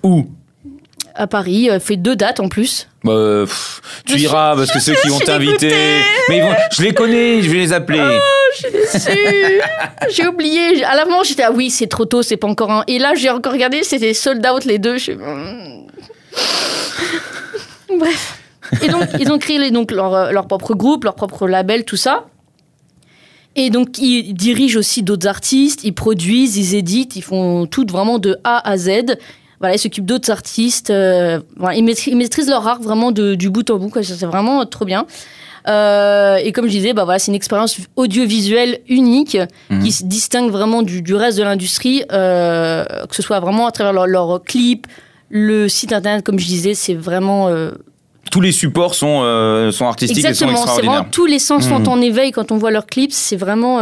Où? 0.03 0.25
À 1.15 1.27
Paris. 1.27 1.69
fait 1.79 1.97
deux 1.97 2.15
dates 2.15 2.39
en 2.39 2.47
plus. 2.47 2.87
Bah, 3.07 3.43
pff, 3.45 3.81
Tu 4.05 4.19
iras 4.19 4.55
parce 4.55 4.71
que 4.71 4.79
ceux 4.79 4.93
qui 4.95 5.07
vont 5.09 5.19
t'inviter. 5.19 5.73
Mais 6.29 6.37
ils 6.37 6.43
vont- 6.43 6.55
je 6.71 6.81
les 6.83 6.93
connais, 6.93 7.41
je 7.41 7.49
vais 7.49 7.57
les 7.57 7.73
appeler. 7.73 8.19
Déçue. 8.71 9.61
j'ai 10.11 10.27
oublié. 10.27 10.83
À 10.83 10.95
l'avant, 10.95 11.23
j'étais 11.23 11.43
ah 11.43 11.51
oui, 11.51 11.69
c'est 11.69 11.87
trop 11.87 12.05
tôt, 12.05 12.21
c'est 12.21 12.37
pas 12.37 12.47
encore 12.47 12.71
un. 12.71 12.83
Et 12.87 12.99
là, 12.99 13.13
j'ai 13.15 13.29
encore 13.29 13.53
regardé, 13.53 13.83
c'était 13.83 14.13
sold 14.13 14.45
out 14.45 14.65
les 14.65 14.77
deux. 14.79 14.97
Je 14.97 15.13
hmm. 15.13 15.87
Bref. 17.97 18.37
Et 18.83 18.89
donc, 18.89 19.03
ils 19.19 19.31
ont 19.31 19.39
créé 19.39 19.57
les- 19.57 19.71
donc, 19.71 19.91
leur, 19.91 20.13
euh, 20.13 20.31
leur 20.31 20.45
propre 20.47 20.73
groupe, 20.75 21.03
leur 21.05 21.15
propre 21.15 21.47
label, 21.47 21.85
tout 21.85 21.95
ça. 21.95 22.25
Et 23.55 23.69
donc, 23.69 23.97
ils 23.97 24.33
dirigent 24.33 24.77
aussi 24.77 25.01
d'autres 25.03 25.27
artistes, 25.27 25.83
ils 25.83 25.93
produisent, 25.93 26.57
ils 26.57 26.75
éditent, 26.75 27.15
ils 27.15 27.23
font 27.23 27.65
tout 27.65 27.85
vraiment 27.89 28.19
de 28.19 28.37
A 28.43 28.69
à 28.69 28.77
Z. 28.77 29.17
Voilà, 29.59 29.75
ils 29.75 29.79
s'occupent 29.79 30.05
d'autres 30.05 30.29
artistes. 30.31 30.89
euh, 30.91 31.39
voilà, 31.55 31.75
ils, 31.75 31.83
maîtrisent, 31.83 32.13
ils 32.13 32.17
maîtrisent 32.17 32.49
leur 32.49 32.67
art 32.67 32.81
vraiment 32.81 33.11
de- 33.11 33.35
du 33.35 33.49
bout 33.49 33.69
en 33.71 33.77
bout. 33.77 33.91
C'est 34.03 34.25
vraiment 34.25 34.65
trop 34.65 34.85
bien. 34.85 35.05
Euh, 35.67 36.37
et 36.37 36.51
comme 36.53 36.65
je 36.65 36.71
disais, 36.71 36.93
bah 36.93 37.03
voilà, 37.03 37.19
c'est 37.19 37.29
une 37.31 37.35
expérience 37.35 37.77
audiovisuelle 37.95 38.79
unique 38.87 39.37
Mhm. 39.69 39.83
qui 39.83 39.91
se 39.91 40.03
distingue 40.05 40.49
vraiment 40.51 40.81
du, 40.81 41.01
du 41.01 41.13
reste 41.15 41.37
de 41.37 41.43
l'industrie, 41.43 42.03
euh, 42.11 42.85
que 43.09 43.15
ce 43.15 43.21
soit 43.21 43.39
vraiment 43.39 43.67
à 43.67 43.71
travers 43.71 43.91
leurs 43.93 44.07
leur 44.07 44.41
clips, 44.43 44.87
le 45.29 45.67
site 45.67 45.91
internet, 45.91 46.23
comme 46.25 46.39
je 46.39 46.45
disais, 46.45 46.73
c'est 46.73 46.93
vraiment 46.93 47.49
euh, 47.49 47.71
Tous 48.31 48.39
les 48.41 48.51
supports 48.53 48.93
sont, 48.95 49.23
sont 49.73 49.85
artistiques 49.87 50.19
et 50.19 50.21
sont 50.21 50.27
exactement, 50.29 50.51
c'est 50.55 50.61
extraordinaires. 50.61 50.93
vraiment 50.99 51.09
tous 51.11 51.25
les 51.25 51.39
sens 51.39 51.67
sont 51.67 51.79
Mhm. 51.79 51.87
en 51.89 52.01
éveil 52.01 52.31
quand 52.31 52.51
on 52.51 52.57
voit 52.57 52.71
leurs 52.71 52.85
clips. 52.85 53.11
C'est 53.11 53.35
vraiment, 53.37 53.81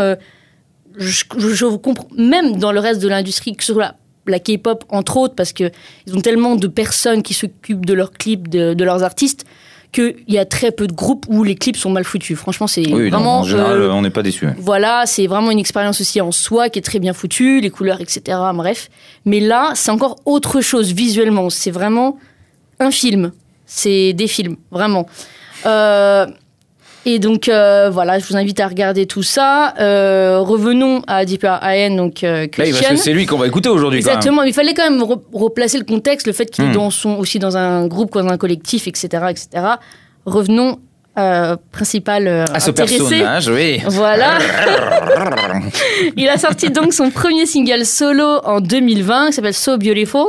je, 0.98 1.24
je- 1.38 1.50
je 1.50 1.66
comprends 1.66 2.07
même 2.18 2.57
dans 2.57 2.71
le 2.71 2.80
reste 2.80 3.01
de 3.01 3.07
l'industrie, 3.07 3.56
que 3.56 3.63
ce 3.63 3.74
soit 3.74 3.94
la, 4.27 4.39
K-pop 4.39 4.83
entre 4.89 5.18
autres, 5.18 5.36
parce 5.36 5.54
que 5.54 5.72
ils 6.07 6.16
ont 6.16 6.22
tellement 6.22 6.56
de 6.56 6.68
personnes 6.68 7.24
qui 7.24 7.33
s'occupent 7.33 7.86
de 7.86 7.94
leurs 7.94 8.12
clips, 8.12 8.48
de, 8.48 8.74
de 8.74 8.83
leurs 8.83 9.04
artistes. 9.04 9.45
Qu'il 9.92 10.16
y 10.27 10.38
a 10.38 10.44
très 10.44 10.72
peu 10.72 10.88
de 10.88 10.92
groupes 10.92 11.25
où 11.30 11.45
les 11.45 11.56
clips 11.56 11.77
sont 11.77 11.89
mal 11.89 12.04
foutus. 12.04 12.38
Franchement, 12.38 12.68
c'est 12.68 12.81
Oui, 12.81 13.10
non, 13.10 13.18
vraiment. 13.18 13.39
en 13.39 13.44
général, 13.44 13.80
euh, 13.81 13.94
on 13.94 14.01
n'est 14.01 14.10
pas 14.10 14.24
déçu. 14.24 14.45
voilà, 14.57 15.06
c'est 15.06 15.25
vraiment 15.25 15.51
une 15.51 15.60
expérience 15.60 16.01
aussi 16.01 16.19
en 16.19 16.33
soi 16.33 16.68
qui 16.68 16.80
est 16.80 16.81
très 16.81 17.00
bien 17.00 17.13
foutue, 17.13 17.62
les 17.62 17.69
couleurs, 17.69 18.01
etc. 18.01 18.38
Bref. 18.54 18.89
Mais 19.24 19.39
là, 19.39 19.72
c'est 19.74 19.92
encore 19.92 20.18
autre 20.25 20.60
chose 20.60 20.92
visuellement. 20.92 21.50
C'est 21.50 21.71
vraiment 21.71 22.18
un 22.81 22.92
film. 22.92 23.31
C'est 23.66 24.12
des 24.12 24.28
films, 24.28 24.57
vraiment. 24.69 25.07
Euh, 25.66 26.28
et 27.06 27.19
donc, 27.19 27.48
euh, 27.50 27.90
voilà, 27.92 28.18
je 28.19 28.25
vous 28.25 28.36
invite 28.36 28.60
à 28.60 28.68
regarder 28.68 29.06
tout 29.06 29.22
ça. 29.24 29.74
Euh, 29.80 30.40
revenons 30.40 31.02
à 31.07 31.24
Deeper 31.25 31.60
AN, 31.62 31.96
donc 31.96 32.24
euh, 32.24 32.48
parce 32.56 32.69
Christian. 32.69 32.90
que 32.92 32.96
c'est 32.98 33.13
lui 33.13 33.25
qu'on 33.25 33.38
va 33.38 33.48
écouter 33.48 33.69
aujourd'hui. 33.69 34.02
quand 34.02 34.07
même. 34.10 34.18
Exactement, 34.18 34.42
mais 34.44 34.50
il 34.50 34.54
fallait 34.54 34.74
quand 34.74 34.90
même 34.90 35.02
re- 35.02 35.22
replacer 35.34 35.78
le 35.78 35.84
contexte, 35.86 36.25
le 36.28 36.34
fait 36.34 36.48
qu'il 36.48 36.66
est 36.66 36.72
dans 36.74 36.90
son, 36.90 37.18
aussi 37.18 37.38
dans 37.40 37.57
un 37.57 37.88
groupe, 37.88 38.13
dans 38.13 38.28
un 38.28 38.38
collectif, 38.38 38.88
etc. 38.88 39.07
etc. 39.30 39.48
Revenons 40.25 40.80
euh, 41.18 41.56
principal 41.72 42.28
euh, 42.28 42.44
À 42.54 42.60
ce 42.60 42.72
intéressé. 42.72 42.98
personnage, 42.98 43.48
oui. 43.50 43.81
Voilà. 43.88 44.40
il 46.18 46.28
a 46.28 46.38
sorti 46.38 46.69
donc 46.72 46.94
son 46.94 47.10
premier 47.12 47.46
single 47.46 47.86
solo 47.86 48.40
en 48.44 48.60
2020, 48.62 49.28
qui 49.28 49.34
s'appelle 49.34 49.54
So 49.54 49.78
Beautiful. 49.78 50.28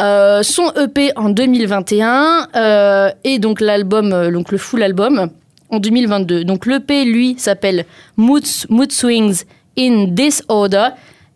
Euh, 0.00 0.42
son 0.42 0.72
EP 0.82 1.12
en 1.16 1.28
2021 1.28 2.48
euh, 2.56 3.10
et 3.24 3.38
donc 3.38 3.60
l'album, 3.60 4.30
donc 4.30 4.50
le 4.50 4.56
full 4.58 4.82
album 4.82 5.28
en 5.72 5.80
2022. 5.80 6.44
Donc 6.44 6.66
l'EP 6.66 7.04
lui 7.04 7.34
s'appelle 7.38 7.84
Mood, 8.16 8.44
Mood 8.68 8.92
Swings 8.92 9.42
in 9.76 10.04
Disorder 10.08 10.88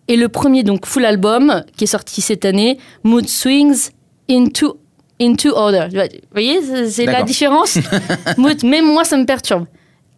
et 0.09 0.17
le 0.17 0.29
premier 0.29 0.63
donc 0.63 0.87
full 0.87 1.05
album 1.05 1.65
qui 1.77 1.85
est 1.85 1.89
sorti 1.89 2.21
cette 2.21 2.45
année, 2.45 2.79
Mood 3.03 3.27
Swings 3.29 3.89
into 4.31 4.79
into 5.21 5.49
order. 5.57 5.87
Vous 5.91 5.99
voyez, 6.33 6.61
c'est- 6.89 7.07
la 7.07 7.23
différence. 7.23 7.79
Mood, 8.37 8.63
même 8.63 8.85
moi 8.85 9.03
ça 9.05 9.17
me 9.17 9.25
perturbe. 9.25 9.65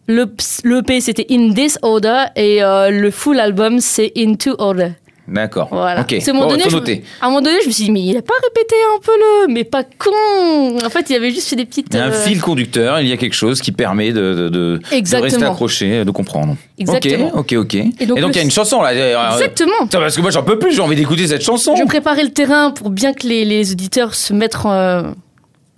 Le, 0.09 0.27
le 0.65 0.83
P 0.83 1.01
c'était 1.01 1.27
In 1.31 1.51
Disorder 1.51 2.25
et 2.35 2.63
euh, 2.63 2.91
le 2.91 3.11
full 3.11 3.39
album 3.39 3.79
c'est 3.81 4.13
Into 4.17 4.55
Order. 4.59 4.91
D'accord. 5.30 5.68
Voilà. 5.70 6.00
Ok. 6.00 6.11
Parce 6.12 6.25
qu'à 6.25 6.30
un 6.30 6.35
moment 6.35 6.47
donné, 6.49 6.62
faut 6.62 6.70
je- 6.70 6.76
noter. 6.76 7.04
à 7.20 7.26
un 7.26 7.28
moment 7.28 7.42
donné, 7.42 7.58
je 7.62 7.66
me 7.68 7.73
suis 7.73 7.85
dit, 7.85 7.90
mais 7.90 8.00
il 8.02 8.16
a 8.16 8.23
pas 8.23 8.32
répété 8.42 8.75
un 8.97 8.99
peu 9.04 9.12
le. 9.12 9.52
Mais 9.52 9.64
pas 9.64 9.85
con 9.85 10.78
En 10.85 10.88
fait, 10.90 11.11
il 11.11 11.16
avait 11.16 11.30
juste 11.30 11.49
fait 11.49 11.56
des 11.56 11.66
petites. 11.66 11.88
Il 11.90 11.97
y 11.97 12.00
a 12.00 12.04
un 12.06 12.08
euh, 12.11 12.12
fil 12.25 12.40
conducteur, 12.40 13.00
il 13.00 13.08
y 13.08 13.12
a 13.12 13.16
quelque 13.16 13.35
chose 13.35 13.61
qui 13.61 13.70
permet 13.73 14.12
de, 14.12 14.20
de, 14.20 14.35
de- 14.35 14.49
de 14.49 14.80
Exactement. 14.92 15.23
rester 15.30 15.44
accroché, 15.44 16.04
de 16.04 16.11
comprendre. 16.11 16.56
Exactement. 16.78 17.28
Ok, 17.35 17.52
ok, 17.52 17.54
ok. 17.58 17.75
Et 17.75 18.06
donc, 18.06 18.18
donc, 18.18 18.28
le- 18.28 18.28
il 18.30 18.37
y 18.37 18.40
a 18.40 18.42
une 18.42 18.50
chanson 18.50 18.80
là. 18.80 18.90
euh, 18.92 19.32
Exactement 19.35 19.73
Putain, 19.82 20.00
parce 20.00 20.16
que 20.16 20.20
moi 20.23 20.30
j'en 20.30 20.42
peux 20.42 20.58
plus, 20.58 20.73
j'ai 20.73 20.80
envie 20.80 20.97
d'écouter 20.97 21.26
cette 21.26 21.42
chanson. 21.42 21.76
Je 21.76 21.85
préparais 21.85 22.23
le 22.25 22.30
terrain 22.30 22.70
pour 22.70 22.90
bien 22.90 23.12
que 23.12 23.26
les, 23.26 23.44
les 23.44 23.73
auditeurs 23.73 24.14
se 24.14 24.32
mettent 24.32 24.56
euh, 24.64 25.02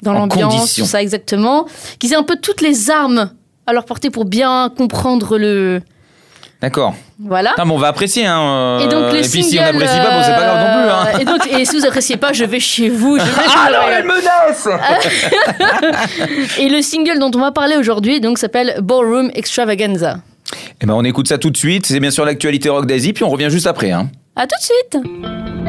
dans 0.02 0.12
En 0.12 0.18
l'ambiance, 0.20 0.54
condition. 0.54 0.84
tout 0.84 0.90
ça 0.90 1.02
exactement. 1.02 1.66
Qu'ils 1.98 2.12
aient 2.12 2.16
un 2.16 2.22
peu 2.22 2.36
toutes 2.40 2.60
les 2.60 2.90
armes 2.90 3.30
à 3.66 3.72
leur 3.72 3.84
portée 3.84 4.10
pour 4.10 4.24
bien 4.24 4.72
comprendre 4.76 5.36
le. 5.38 5.80
D'accord. 6.60 6.94
Voilà. 7.18 7.54
Ah, 7.56 7.64
mais 7.64 7.72
on 7.72 7.78
va 7.78 7.88
apprécier. 7.88 8.26
Hein, 8.26 8.38
euh, 8.40 8.78
Et 8.80 8.88
donc 8.88 9.12
le 9.12 9.18
et 9.18 9.22
puis 9.22 9.42
single. 9.42 9.44
si 9.48 9.58
on 9.58 9.62
n'apprécie 9.62 9.96
pas, 9.96 10.10
bon, 10.10 10.22
c'est 10.22 10.34
pas 10.34 10.44
grave 10.44 10.58
non 10.58 10.82
plus. 10.82 10.90
Hein. 10.90 11.06
euh, 11.14 11.18
Et, 11.20 11.24
donc, 11.24 11.60
et 11.60 11.64
si 11.64 11.78
vous 11.78 11.86
appréciez 11.86 12.16
pas, 12.18 12.32
je 12.34 12.44
vais 12.44 12.60
chez 12.60 12.88
vous. 12.90 13.18
Je 13.18 13.24
vais 13.24 13.30
chez 13.48 13.56
Ah 13.56 13.70
non, 13.72 13.78
elle 13.90 14.04
menace 14.04 14.68
Et 16.58 16.68
le 16.68 16.82
single 16.82 17.18
dont 17.18 17.30
on 17.34 17.40
va 17.40 17.50
parler 17.52 17.76
aujourd'hui 17.76 18.20
donc 18.20 18.38
s'appelle 18.38 18.76
Ballroom 18.82 19.30
Extravaganza. 19.34 20.18
Eh 20.82 20.86
ben, 20.86 20.94
on 20.94 21.04
écoute 21.04 21.28
ça 21.28 21.38
tout 21.38 21.50
de 21.50 21.56
suite. 21.56 21.86
C'est 21.86 22.00
bien 22.00 22.10
sûr 22.10 22.24
l'actualité 22.24 22.68
rock 22.68 22.86
d'Asie, 22.86 23.12
puis 23.14 23.24
on 23.24 23.30
revient 23.30 23.48
juste 23.50 23.66
après. 23.66 23.90
Hein. 23.92 24.10
À 24.36 24.46
tout 24.46 24.56
de 24.58 24.64
suite. 24.64 25.59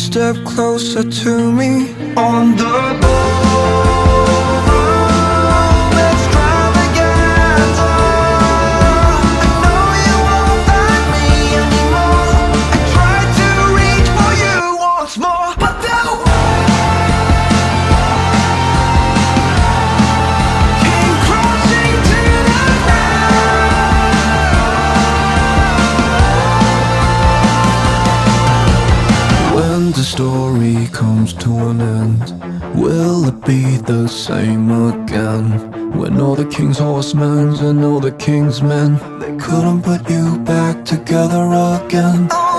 Step 0.00 0.36
closer 0.46 1.02
to 1.02 1.52
me. 1.52 1.94
On 2.16 2.56
the 2.56 3.19
comes 31.30 31.44
to 31.44 31.68
an 31.68 31.80
end, 31.80 32.80
will 32.80 33.26
it 33.26 33.44
be 33.44 33.76
the 33.78 34.08
same 34.08 34.70
again? 34.70 35.70
When 35.92 36.20
all 36.20 36.34
the 36.34 36.46
king's 36.46 36.78
horsemen 36.78 37.54
and 37.56 37.84
all 37.84 38.00
the 38.00 38.12
king's 38.12 38.62
men, 38.62 38.96
they 39.18 39.36
couldn't 39.36 39.82
put 39.82 40.08
you 40.08 40.38
back 40.38 40.84
together 40.84 41.44
again. 41.84 42.28
Oh, 42.30 42.49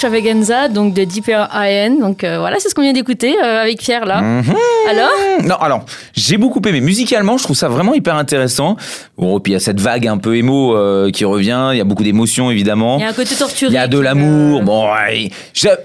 Extravaganza, 0.00 0.68
donc 0.68 0.92
de 0.92 1.04
Deeper 1.04 1.48
IN. 1.54 1.98
Donc 2.00 2.22
euh, 2.22 2.38
voilà, 2.38 2.56
c'est 2.60 2.68
ce 2.68 2.74
qu'on 2.74 2.82
vient 2.82 2.92
d'écouter 2.92 3.34
euh, 3.42 3.62
avec 3.62 3.78
Pierre 3.78 4.04
là. 4.04 4.20
Mhm. 4.20 4.54
Alors 4.90 5.08
Non, 5.42 5.54
alors, 5.56 5.86
j'ai 6.14 6.36
beaucoup 6.36 6.60
aimé. 6.68 6.82
Musicalement, 6.82 7.38
je 7.38 7.44
trouve 7.44 7.56
ça 7.56 7.68
vraiment 7.68 7.94
hyper 7.94 8.14
intéressant. 8.16 8.76
Bon, 9.16 9.38
et 9.38 9.40
puis 9.40 9.52
il 9.52 9.54
y 9.54 9.56
a 9.56 9.60
cette 9.60 9.80
vague 9.80 10.06
un 10.06 10.18
peu 10.18 10.36
émo 10.36 10.76
euh, 10.76 11.10
qui 11.10 11.24
revient. 11.24 11.70
Il 11.72 11.78
y 11.78 11.80
a 11.80 11.84
beaucoup 11.84 12.02
d'émotions, 12.04 12.50
évidemment. 12.50 12.98
Il 12.98 13.02
y 13.02 13.04
a 13.06 13.08
un 13.08 13.12
côté 13.14 13.34
torturé. 13.36 13.70
Il 13.72 13.74
y 13.74 13.78
a 13.78 13.88
de 13.88 13.98
l'amour. 13.98 14.62
Bon, 14.64 14.84
ouais. 14.92 15.30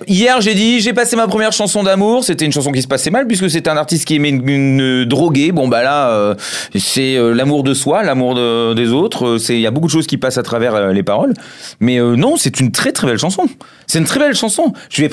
Hier, 0.08 0.42
j'ai 0.42 0.56
dit, 0.56 0.82
j'ai 0.82 0.92
passé 0.92 1.16
ma 1.16 1.28
première 1.30 1.54
chanson 1.54 1.82
d'amour. 1.82 2.26
C'était 2.26 2.44
une 2.44 2.52
chanson 2.52 2.74
qui 2.74 2.82
se 2.82 2.90
passait 2.90 3.12
mal 3.12 3.28
puisque 3.28 3.50
c'était 3.50 3.70
un 3.70 3.78
artiste 3.78 4.04
qui 4.04 4.16
aimait 4.16 4.30
une, 4.32 4.50
une 4.50 5.06
droguée. 5.06 5.54
Bon, 5.54 5.70
bah 5.70 5.84
là, 5.84 6.36
c'est 6.78 7.16
l'amour 7.34 7.64
de 7.64 7.74
soi, 7.74 8.04
l'amour 8.04 8.36
de- 8.36 8.74
des 8.74 8.90
autres. 8.90 9.38
Il 9.48 9.60
y 9.62 9.68
a 9.68 9.72
beaucoup 9.72 9.88
de 9.88 9.92
choses 9.94 10.08
qui 10.08 10.18
passent 10.18 10.38
à 10.38 10.44
travers 10.44 10.90
les 10.92 11.04
paroles. 11.04 11.34
Mais 11.80 11.98
non, 12.00 12.36
c'est 12.36 12.60
une 12.60 12.72
très 12.74 12.92
très 12.92 13.08
belle 13.08 13.18
chanson. 13.18 13.44
C'est 13.88 14.00
une 14.02 14.08
très 14.08 14.20
belle 14.20 14.36
chanson. 14.36 14.74
Je 14.90 15.06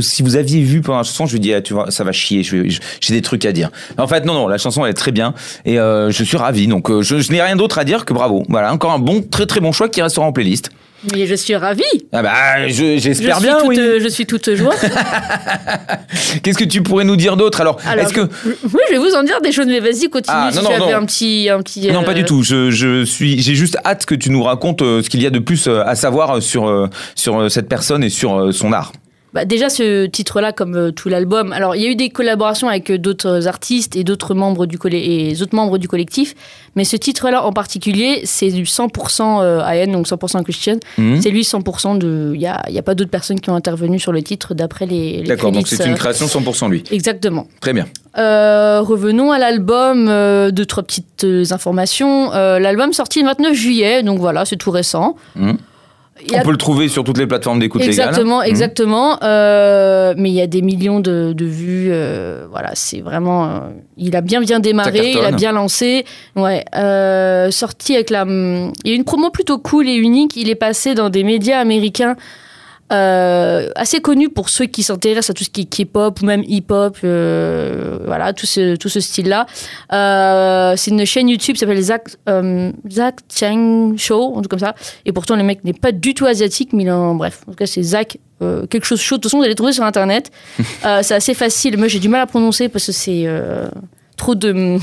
si 0.00 0.22
vous 0.22 0.36
aviez 0.36 0.62
vu 0.62 0.80
pendant 0.80 0.98
la 0.98 1.04
chanson, 1.04 1.26
je 1.26 1.32
lui 1.32 1.40
dis, 1.40 1.52
ah, 1.52 1.60
tu 1.60 1.74
vois, 1.74 1.90
ça 1.90 2.04
va 2.04 2.12
chier. 2.12 2.42
J'ai 2.42 3.14
des 3.14 3.22
trucs 3.22 3.44
à 3.44 3.52
dire. 3.52 3.70
En 3.98 4.06
fait, 4.06 4.24
non, 4.24 4.34
non, 4.34 4.48
la 4.48 4.58
chanson 4.58 4.84
elle 4.84 4.90
est 4.90 4.94
très 4.94 5.12
bien 5.12 5.34
et 5.64 5.78
euh, 5.78 6.10
je 6.10 6.24
suis 6.24 6.36
ravi. 6.36 6.66
Donc, 6.66 6.90
euh, 6.90 7.02
je, 7.02 7.20
je 7.20 7.30
n'ai 7.32 7.42
rien 7.42 7.56
d'autre 7.56 7.78
à 7.78 7.84
dire 7.84 8.04
que 8.04 8.14
bravo. 8.14 8.44
Voilà, 8.48 8.72
encore 8.72 8.92
un 8.92 8.98
bon, 8.98 9.22
très 9.22 9.46
très 9.46 9.60
bon 9.60 9.72
choix 9.72 9.88
qui 9.88 10.00
restera 10.00 10.26
en 10.26 10.32
playlist. 10.32 10.70
Mais 11.14 11.26
je 11.26 11.34
suis 11.34 11.54
ravie. 11.56 11.82
Ah 12.12 12.22
bah, 12.22 12.68
je- 12.68 12.72
Je 12.74 12.98
j'espère 12.98 13.40
bien. 13.40 13.58
toute, 13.58 13.68
oui. 13.68 13.78
euh, 13.78 13.98
je 14.02 14.08
suis 14.08 14.26
toute 14.26 14.54
joie. 14.54 14.74
Qu'est-ce 16.42 16.58
que 16.58 16.64
tu 16.64 16.82
pourrais 16.82 17.04
nous 17.04 17.16
dire 17.16 17.36
d'autre 17.36 17.60
alors, 17.60 17.78
Alors, 17.86 18.04
Est-ce 18.04 18.12
que 18.12 18.20
Oui, 18.44 18.80
je 18.88 18.92
vais 18.94 18.98
vous 18.98 19.14
en 19.14 19.22
dire 19.22 19.40
des 19.40 19.52
choses, 19.52 19.66
mais 19.66 19.80
vas-y, 19.80 20.08
continue 20.10 20.26
Ah, 20.28 20.50
si 20.52 20.58
non, 20.58 20.64
tu 20.64 20.68
non, 20.78 20.82
avais 20.84 20.92
non. 20.92 20.98
un 20.98 21.06
petit, 21.06 21.48
un 21.50 21.62
petit. 21.62 21.90
non, 21.90 22.02
pas 22.04 22.10
euh, 22.10 22.14
du 22.14 22.24
tout. 22.24 22.42
Je, 22.42 22.70
je 22.70 23.04
suis, 23.04 23.40
j'ai 23.40 23.54
juste 23.54 23.78
hâte 23.84 24.04
que 24.06 24.14
tu 24.14 24.30
nous 24.30 24.42
racontes 24.42 24.82
euh, 24.82 25.02
ce 25.02 25.08
qu'il 25.10 25.22
y 25.22 25.26
a 25.26 25.30
de 25.30 25.38
plus 25.38 25.66
euh, 25.68 25.82
à 25.86 25.94
savoir 25.94 26.36
euh, 26.36 26.40
sur 26.40 26.68
euh, 26.68 26.88
sur 27.14 27.40
euh, 27.40 27.48
cette 27.48 27.68
personne 27.68 28.04
et 28.04 28.10
sur 28.10 28.38
euh, 28.38 28.52
son 28.52 28.72
art. 28.72 28.92
Bah, 29.32 29.44
déjà, 29.44 29.68
ce 29.68 30.06
titre-là, 30.06 30.52
comme 30.52 30.74
euh, 30.74 30.90
tout 30.90 31.08
l'album, 31.08 31.52
alors 31.52 31.76
il 31.76 31.82
y 31.82 31.86
a 31.86 31.88
eu 31.88 31.94
des 31.94 32.08
collaborations 32.08 32.68
avec 32.68 32.90
euh, 32.90 32.98
d'autres 32.98 33.46
artistes 33.46 33.94
et 33.94 34.02
d'autres 34.02 34.34
membres 34.34 34.66
du 34.66 34.76
colle- 34.76 34.94
et 34.94 35.28
les 35.30 35.42
autres 35.42 35.54
membres 35.54 35.78
du 35.78 35.86
collectif, 35.86 36.34
mais 36.74 36.82
ce 36.84 36.96
titre-là 36.96 37.44
en 37.44 37.52
particulier, 37.52 38.22
c'est 38.24 38.50
du 38.50 38.64
100% 38.64 39.40
euh, 39.42 39.60
AN, 39.60 39.92
donc 39.92 40.06
100% 40.08 40.42
Christian. 40.42 40.76
Mhm. 40.98 41.20
C'est 41.22 41.30
lui 41.30 41.42
100% 41.42 41.96
de. 41.98 42.32
Il 42.34 42.38
n'y 42.40 42.46
a, 42.48 42.60
y 42.70 42.78
a 42.78 42.82
pas 42.82 42.94
d'autres 42.96 43.10
personnes 43.10 43.38
qui 43.40 43.50
ont 43.50 43.54
intervenu 43.54 44.00
sur 44.00 44.10
le 44.12 44.20
titre 44.22 44.54
d'après 44.54 44.86
les, 44.86 45.18
les 45.22 45.28
D'accord, 45.28 45.52
donc 45.52 45.68
c'est 45.68 45.84
une 45.86 45.92
euh, 45.92 45.96
création 45.96 46.26
100% 46.26 46.68
lui. 46.68 46.82
Exactement. 46.90 47.46
Très 47.60 47.72
bien. 47.72 47.86
Euh, 48.18 48.80
revenons 48.80 49.30
à 49.30 49.38
l'album, 49.38 50.08
euh, 50.08 50.50
deux, 50.50 50.66
trois 50.66 50.82
petites 50.82 51.22
euh, 51.22 51.44
informations. 51.52 52.32
Euh, 52.34 52.58
l'album 52.58 52.92
sorti 52.92 53.20
le 53.20 53.26
29 53.26 53.54
juillet, 53.54 54.02
donc 54.02 54.18
voilà, 54.18 54.44
c'est 54.44 54.56
tout 54.56 54.72
récent. 54.72 55.14
Mhm. 55.36 55.56
A- 56.34 56.38
On 56.40 56.42
peut 56.42 56.50
le 56.50 56.56
trouver 56.56 56.88
sur 56.88 57.02
toutes 57.04 57.18
les 57.18 57.26
plateformes 57.26 57.58
d'écoute 57.60 57.80
légale. 57.80 58.08
Exactement, 58.08 58.38
Mhm. 58.40 58.44
exactement. 58.46 59.18
Euh, 59.22 60.14
mais 60.16 60.30
il 60.30 60.34
y 60.34 60.40
a 60.40 60.46
des 60.46 60.62
millions 60.62 61.00
de, 61.00 61.32
de 61.32 61.44
vues. 61.44 61.88
euh, 61.90 62.46
voilà, 62.50 62.70
c'est 62.74 63.00
vraiment. 63.00 63.44
euh, 63.46 63.48
il 63.96 64.14
a 64.16 64.20
bien 64.20 64.40
bien 64.40 64.60
démarré, 64.60 65.12
il 65.12 65.18
a 65.18 65.30
bien 65.32 65.52
lancé. 65.52 66.04
Ouais, 66.36 66.64
sorti 67.50 67.94
avec 67.94 68.10
la. 68.10 68.24
Il 68.28 68.90
y 68.90 68.92
a 68.92 68.94
une 68.94 69.04
promo 69.04 69.30
plutôt 69.30 69.58
cool 69.58 69.88
et 69.88 69.94
unique. 69.94 70.36
Il 70.36 70.48
est 70.50 70.54
passé 70.54 70.94
dans 70.94 71.10
des 71.10 71.24
médias 71.24 71.58
américains. 71.60 72.16
Euh, 72.92 73.68
assez 73.74 74.00
connus 74.00 74.28
pour 74.28 74.48
ceux 74.48 74.66
qui 74.66 74.82
s'intéressent 74.82 75.30
à 75.30 75.34
tout 75.34 75.44
ce 75.44 75.50
qui 75.50 75.62
est 75.62 75.64
K-pop 75.84 76.20
ou 76.20 76.24
même 76.24 76.42
hip-hop, 76.46 76.96
euh, 77.04 77.98
voilà, 78.06 78.32
tout 78.32 78.46
ce, 78.46 78.76
tout 78.76 78.88
ce 78.88 79.00
style-là. 79.00 79.46
Euh, 79.92 80.74
c'est 80.76 80.90
une 80.90 81.04
chaîne 81.04 81.28
YouTube 81.28 81.54
qui 81.54 81.60
s'appelle 81.60 81.80
Zach, 81.80 82.08
euh, 82.28 82.72
Zach 82.90 83.16
Chang 83.32 83.94
Show, 83.96 84.34
un 84.36 84.40
truc 84.40 84.50
comme 84.50 84.58
ça. 84.58 84.74
Et 85.04 85.12
pourtant, 85.12 85.36
le 85.36 85.42
mec 85.42 85.64
n'est 85.64 85.72
pas 85.72 85.92
du 85.92 86.14
tout 86.14 86.26
asiatique, 86.26 86.72
mais 86.72 86.84
il 86.84 86.90
en, 86.90 87.14
bref, 87.14 87.42
en 87.46 87.52
tout 87.52 87.56
cas, 87.56 87.66
c'est 87.66 87.82
Zach, 87.82 88.18
euh, 88.42 88.66
quelque 88.66 88.84
chose 88.86 89.00
chaud. 89.00 89.16
De 89.16 89.22
toute 89.22 89.30
façon, 89.30 89.38
vous 89.38 89.42
allez 89.42 89.52
le 89.52 89.56
trouver 89.56 89.72
sur 89.72 89.84
Internet. 89.84 90.30
Euh, 90.86 91.00
c'est 91.02 91.14
assez 91.14 91.34
facile. 91.34 91.76
Moi, 91.76 91.88
j'ai 91.88 91.98
du 91.98 92.08
mal 92.08 92.22
à 92.22 92.26
prononcer 92.26 92.70
parce 92.70 92.86
que 92.86 92.92
c'est 92.92 93.24
euh, 93.26 93.68
trop 94.16 94.34
de. 94.34 94.78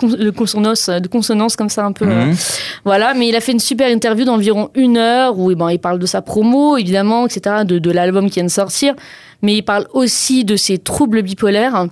Con- 0.00 0.08
de 0.08 0.30
consonance, 0.30 0.88
de 0.88 1.06
consonance 1.08 1.54
comme 1.56 1.68
ça 1.68 1.84
un 1.84 1.92
peu. 1.92 2.06
euh, 2.06 2.26
Mhm. 2.26 2.36
voilà, 2.84 3.14
mais 3.14 3.28
il 3.28 3.36
a 3.36 3.40
fait 3.40 3.52
une 3.52 3.60
super 3.60 3.88
interview 3.90 4.24
d'environ 4.24 4.70
une 4.74 4.96
heure 4.96 5.38
où 5.38 5.50
eh 5.50 5.54
ben, 5.54 5.70
il 5.70 5.78
parle 5.78 5.98
de 5.98 6.06
sa 6.06 6.22
promo, 6.22 6.76
évidemment, 6.76 7.26
etc., 7.26 7.64
de, 7.64 7.78
de 7.78 7.90
l'album 7.90 8.28
qui 8.28 8.34
vient 8.40 8.44
de 8.44 8.48
sortir, 8.50 8.94
mais 9.42 9.54
il 9.56 9.62
parle 9.62 9.86
aussi 9.92 10.44
de 10.44 10.56
ses 10.56 10.78
troubles 10.78 11.22
bipolaires 11.22 11.86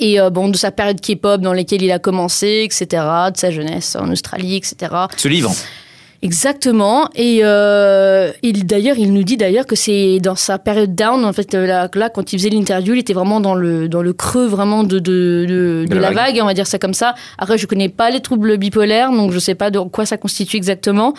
et 0.00 0.20
euh, 0.20 0.30
bon, 0.30 0.48
de 0.48 0.56
sa 0.56 0.70
période 0.72 1.00
K-pop 1.00 1.40
dans 1.40 1.52
laquelle 1.52 1.82
il 1.82 1.92
a 1.92 1.98
commencé, 1.98 2.62
etc., 2.64 3.02
de 3.32 3.36
sa 3.36 3.50
jeunesse 3.50 3.96
en 3.96 4.10
Australie, 4.10 4.56
etc. 4.56 4.92
Ce 5.16 5.28
livre. 5.28 5.52
Exactement. 6.22 7.08
Et 7.16 7.40
euh, 7.42 8.30
il 8.42 8.64
d'ailleurs, 8.64 8.96
il 8.96 9.12
nous 9.12 9.24
dit 9.24 9.36
d'ailleurs 9.36 9.66
que 9.66 9.74
c'est 9.74 10.20
dans 10.20 10.36
sa 10.36 10.58
période 10.58 10.94
down, 10.94 11.24
en 11.24 11.32
fait, 11.32 11.54
euh, 11.54 11.66
là, 11.66 11.88
là, 11.94 12.08
quand 12.10 12.32
il 12.32 12.38
faisait 12.38 12.48
l'interview, 12.50 12.94
il 12.94 13.00
était 13.00 13.12
vraiment 13.12 13.40
dans 13.40 13.54
le 13.56 13.88
dans 13.88 14.02
le 14.02 14.12
creux 14.12 14.46
vraiment 14.46 14.84
de 14.84 14.98
de, 15.00 15.44
de, 15.48 15.84
de 15.88 15.94
la 15.96 16.10
vague. 16.12 16.34
vague. 16.34 16.38
on 16.42 16.46
va 16.46 16.54
dire 16.54 16.66
ça 16.68 16.78
comme 16.78 16.94
ça. 16.94 17.14
Après, 17.38 17.58
je 17.58 17.66
connais 17.66 17.88
pas 17.88 18.10
les 18.10 18.20
troubles 18.20 18.56
bipolaires, 18.56 19.10
donc 19.10 19.32
je 19.32 19.38
sais 19.40 19.56
pas 19.56 19.70
de 19.70 19.80
quoi 19.80 20.06
ça 20.06 20.16
constitue 20.16 20.56
exactement. 20.56 21.12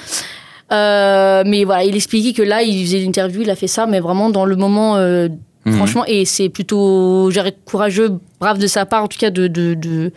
Euh, 0.72 1.43
mais 1.45 1.65
voilà, 1.65 1.83
il 1.83 1.95
expliquait 1.95 2.33
que 2.33 2.41
là, 2.41 2.63
il 2.63 2.86
faisait 2.86 3.00
l'interview, 3.00 3.41
il 3.41 3.50
a 3.50 3.55
fait 3.55 3.67
ça, 3.67 3.86
mais 3.86 4.00
vraiment 4.00 4.29
dans 4.29 4.45
le 4.45 4.55
moment. 4.55 4.95
euh, 4.98 5.27
Mhm. 5.65 5.75
Franchement, 5.75 6.03
et 6.07 6.25
c'est 6.25 6.50
plutôt 6.50 7.29
dirais, 7.31 7.55
courageux, 7.63 8.10
brave 8.41 8.57
de 8.60 8.67
sa 8.67 8.86
part, 8.86 9.01
en 9.03 9.07
tout 9.07 9.17
cas, 9.17 9.29
de, 9.29 9.48
de, 9.48 9.75
de- 9.75 10.12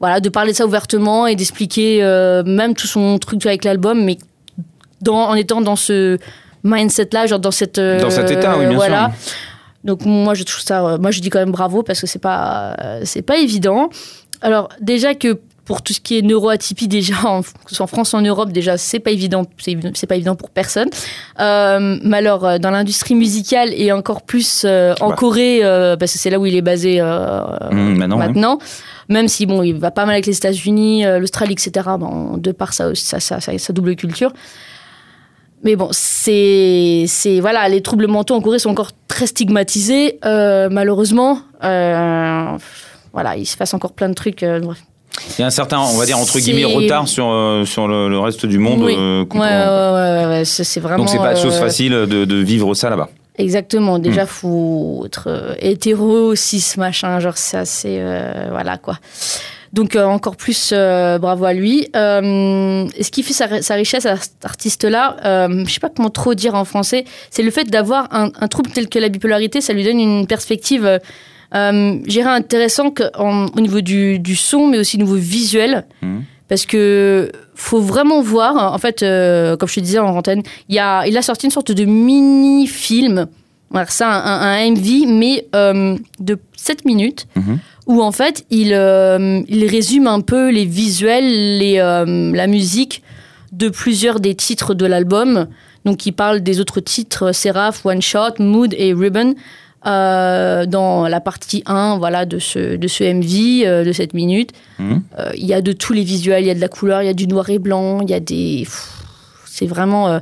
voilà, 0.00 0.20
de 0.20 0.28
parler 0.28 0.52
de 0.52 0.56
ça 0.56 0.66
ouvertement 0.66 1.26
et 1.26 1.34
d'expliquer 1.34 2.02
euh, 2.02 2.42
même 2.44 2.74
tout 2.74 2.86
son 2.86 3.18
truc 3.18 3.44
avec 3.46 3.64
l'album, 3.64 4.04
mais 4.04 4.18
dans, 5.00 5.28
en 5.28 5.34
étant 5.34 5.60
dans 5.60 5.76
ce 5.76 6.18
mindset-là, 6.64 7.26
genre 7.26 7.38
dans 7.38 7.50
cette 7.50 7.78
euh, 7.78 8.00
Dans 8.00 8.10
cet 8.10 8.30
état, 8.30 8.56
oui, 8.58 8.66
bien 8.66 8.76
voilà. 8.76 9.12
sûr. 9.20 9.34
Donc 9.84 10.04
moi 10.04 10.34
je 10.34 10.42
trouve 10.42 10.60
ça, 10.60 10.84
euh, 10.84 10.98
moi 10.98 11.10
je 11.10 11.20
dis 11.20 11.30
quand 11.30 11.38
même 11.38 11.52
bravo 11.52 11.82
parce 11.82 12.00
que 12.00 12.06
c'est 12.06 12.18
pas, 12.18 12.76
c'est 13.04 13.22
pas 13.22 13.38
évident. 13.38 13.90
Alors 14.40 14.68
déjà 14.80 15.14
que 15.14 15.38
pour 15.68 15.82
tout 15.82 15.92
ce 15.92 16.00
qui 16.00 16.16
est 16.16 16.22
neuroatypie 16.22 16.88
déjà, 16.88 17.16
en, 17.26 17.42
que 17.42 17.48
ce 17.68 17.74
soit 17.74 17.84
en 17.84 17.86
France 17.86 18.14
ou 18.14 18.16
en 18.16 18.22
Europe 18.22 18.52
déjà, 18.52 18.78
c'est 18.78 19.00
pas 19.00 19.10
évident, 19.10 19.44
c'est 19.58 20.06
pas 20.06 20.16
évident 20.16 20.34
pour 20.34 20.48
personne. 20.48 20.88
Euh, 21.40 21.98
mais 22.02 22.16
alors 22.16 22.46
euh, 22.46 22.56
dans 22.58 22.70
l'industrie 22.70 23.14
musicale 23.14 23.74
et 23.74 23.92
encore 23.92 24.22
plus 24.22 24.62
euh, 24.64 24.94
en 25.02 25.10
Bah. 25.10 25.16
Corée, 25.16 25.60
euh, 25.62 25.98
parce 25.98 26.14
que 26.14 26.18
c'est 26.18 26.30
là 26.30 26.38
où 26.40 26.46
il 26.46 26.56
est 26.56 26.62
basé 26.62 27.02
Mhm, 27.02 27.98
maintenant, 27.98 28.56
ouais. 28.56 28.64
Même 29.10 29.28
si 29.28 29.44
bon, 29.44 29.62
il 29.62 29.74
va 29.74 29.90
pas 29.90 30.06
mal 30.06 30.14
avec 30.14 30.24
les 30.24 30.38
États-Unis, 30.38 31.04
l'Australie, 31.20 31.52
etc. 31.52 31.86
Bon, 31.98 32.38
de 32.38 32.52
par 32.52 32.72
sa 32.72 32.92
double 33.74 33.94
culture. 33.94 34.32
Mais 35.64 35.76
bon, 35.76 35.88
c'est, 35.90 37.04
c'est 37.08 37.40
voilà, 37.40 37.68
les 37.68 37.82
troubles 37.82 38.06
mentaux 38.06 38.34
en 38.34 38.40
Corée 38.40 38.58
sont 38.58 38.70
encore 38.70 38.92
très 39.06 39.26
stigmatisés, 39.26 40.18
malheureusement. 40.24 41.40
Voilà, 41.60 43.36
il 43.36 43.46
se 43.46 43.56
passe 43.58 43.74
encore 43.74 43.92
plein 43.92 44.08
de 44.08 44.14
trucs. 44.14 44.42
bref. 44.62 44.82
Il 45.38 45.40
y 45.40 45.44
a 45.44 45.46
un 45.46 45.50
certain, 45.50 45.78
on 45.80 45.96
va 45.96 46.06
dire 46.06 46.18
entre 46.18 46.38
guillemets, 46.38 46.64
retard 46.64 47.08
sur 47.08 47.28
euh, 47.30 47.64
sur 47.64 47.88
le, 47.88 48.08
le 48.08 48.18
reste 48.18 48.46
du 48.46 48.58
monde. 48.58 48.82
Oui. 48.82 48.94
euh, 48.98 49.24
Ouais, 49.32 49.38
ouais, 49.38 50.26
ouais, 50.38 50.42
c'est, 50.44 50.80
vraiment. 50.80 50.98
Donc 50.98 51.08
c'est 51.08 51.18
pas 51.18 51.34
chose 51.34 51.56
euh, 51.56 51.60
facile 51.60 51.92
de, 51.92 52.24
de 52.24 52.36
vivre 52.36 52.74
ça 52.74 52.90
là-bas. 52.90 53.08
Exactement. 53.36 53.98
Déjà, 54.00 54.24
Hmm. 54.24 54.26
faut 54.26 55.02
être 55.06 55.24
euh, 55.28 55.54
hétéro, 55.60 56.34
cis, 56.34 56.64
machin. 56.76 57.20
Genre, 57.20 57.36
c'est 57.36 57.56
assez. 57.56 57.98
euh, 58.00 58.48
voilà, 58.50 58.78
quoi. 58.78 58.98
Donc, 59.72 59.94
euh, 59.96 60.04
encore 60.06 60.34
plus 60.36 60.70
euh, 60.72 61.18
bravo 61.18 61.44
à 61.44 61.52
lui. 61.52 61.88
Euh, 61.94 62.86
ce 63.00 63.10
qui 63.10 63.22
fait 63.22 63.34
sa, 63.34 63.62
sa 63.62 63.74
richesse 63.74 64.06
à 64.06 64.16
cet 64.16 64.44
artiste-là, 64.44 65.16
euh, 65.24 65.64
je 65.66 65.72
sais 65.72 65.78
pas 65.78 65.90
comment 65.94 66.10
trop 66.10 66.34
dire 66.34 66.54
en 66.54 66.64
français, 66.64 67.04
c'est 67.30 67.42
le 67.42 67.50
fait 67.50 67.64
d'avoir 67.70 68.08
un, 68.12 68.30
un 68.40 68.48
trouble 68.48 68.70
tel 68.70 68.88
que 68.88 68.98
la 68.98 69.08
bipolarité, 69.10 69.60
ça 69.60 69.72
lui 69.72 69.84
donne 69.84 70.00
une 70.00 70.26
perspective. 70.26 70.98
Euh, 71.54 71.98
je 72.04 72.10
dirais 72.10 72.28
intéressant 72.30 72.90
que 72.90 73.04
en- 73.18 73.46
au 73.56 73.60
niveau 73.60 73.80
du, 73.80 74.18
du 74.18 74.36
son, 74.36 74.66
mais 74.68 74.78
aussi 74.78 74.96
au 74.96 75.00
niveau 75.00 75.14
visuel. 75.14 75.86
Mhm. 76.02 76.24
Parce 76.48 76.64
que 76.66 77.30
faut 77.54 77.80
vraiment 77.80 78.22
voir, 78.22 78.72
en 78.72 78.78
fait, 78.78 79.02
euh, 79.02 79.56
comme 79.56 79.68
je 79.68 79.74
te 79.76 79.80
disais 79.80 79.98
en 79.98 80.16
antenne, 80.16 80.42
il, 80.68 80.78
a, 80.78 81.06
il 81.06 81.16
a 81.16 81.22
sorti 81.22 81.46
une 81.46 81.52
sorte 81.52 81.72
de 81.72 81.84
mini-film, 82.32 83.26
ça, 83.88 84.08
un, 84.10 84.70
MV, 84.70 85.06
mais 85.08 85.46
euh, 85.54 85.96
de 86.20 86.38
7 86.56 86.84
minutes, 86.84 87.26
Mhm. 87.36 87.58
où 87.86 88.02
en 88.02 88.12
fait, 88.12 88.44
il, 88.50 88.72
euh, 88.72 89.40
il 89.48 89.66
résume 89.66 90.06
un 90.06 90.20
peu 90.20 90.50
les 90.50 90.64
visuels, 90.64 91.58
les, 91.58 91.76
la 91.76 92.46
musique 92.46 93.02
de 93.52 93.68
plusieurs 93.68 94.20
des 94.20 94.34
titres 94.34 94.74
de 94.74 94.86
l'album. 94.86 95.48
Donc, 95.84 96.06
il 96.06 96.12
parle 96.12 96.40
des 96.40 96.60
autres 96.60 96.80
titres, 96.80 97.32
Seraph, 97.32 97.84
One 97.84 98.02
Shot, 98.02 98.34
Mood 98.40 98.74
et 98.76 98.92
Ribbon. 98.92 99.34
Euh, 99.86 100.66
dans 100.66 101.06
la 101.08 101.20
partie 101.20 101.62
1 101.66 101.98
voilà, 101.98 102.26
de, 102.26 102.38
ce, 102.38 102.76
de 102.76 102.88
ce 102.88 103.04
MV 103.04 103.66
euh, 103.66 103.84
de 103.84 103.92
7 103.92 104.12
minutes. 104.14 104.50
Mhm. 104.78 105.02
Euh, 105.18 105.30
Il 105.36 105.46
y 105.46 105.54
a 105.54 105.60
de 105.62 105.72
tous 105.72 105.92
les 105.92 106.02
visuels, 106.02 106.42
il 106.44 106.48
y 106.48 106.50
a 106.50 106.54
de 106.54 106.60
la 106.60 106.68
couleur, 106.68 107.02
il 107.02 107.06
y 107.06 107.08
a 107.10 107.14
du 107.14 107.26
noir 107.28 107.48
et 107.50 107.58
blanc, 107.58 108.00
il 108.02 108.10
y 108.10 108.14
a 108.14 108.20
des. 108.20 108.66
C'est 109.46 109.66
vraiment. 109.66 110.20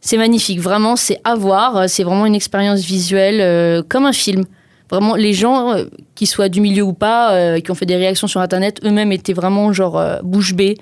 c'est 0.00 0.16
magnifique, 0.16 0.60
vraiment, 0.60 0.96
c'est 0.96 1.20
à 1.24 1.34
voir. 1.34 1.88
C'est 1.88 2.04
vraiment 2.04 2.26
une 2.26 2.34
expérience 2.34 2.80
visuelle 2.80 3.82
comme 3.88 4.06
un 4.06 4.12
film. 4.12 4.44
Vraiment, 4.90 5.14
les 5.14 5.32
gens, 5.32 5.74
qui 6.14 6.26
soient 6.26 6.48
du 6.48 6.60
milieu 6.60 6.82
ou 6.82 6.92
pas, 6.92 7.58
qui 7.60 7.70
ont 7.70 7.74
fait 7.74 7.86
des 7.86 7.96
réactions 7.96 8.26
sur 8.28 8.40
Internet, 8.40 8.80
eux-mêmes 8.84 9.12
étaient 9.12 9.32
vraiment 9.32 9.72
genre 9.72 10.02
bouche 10.22 10.54
bée. 10.54 10.76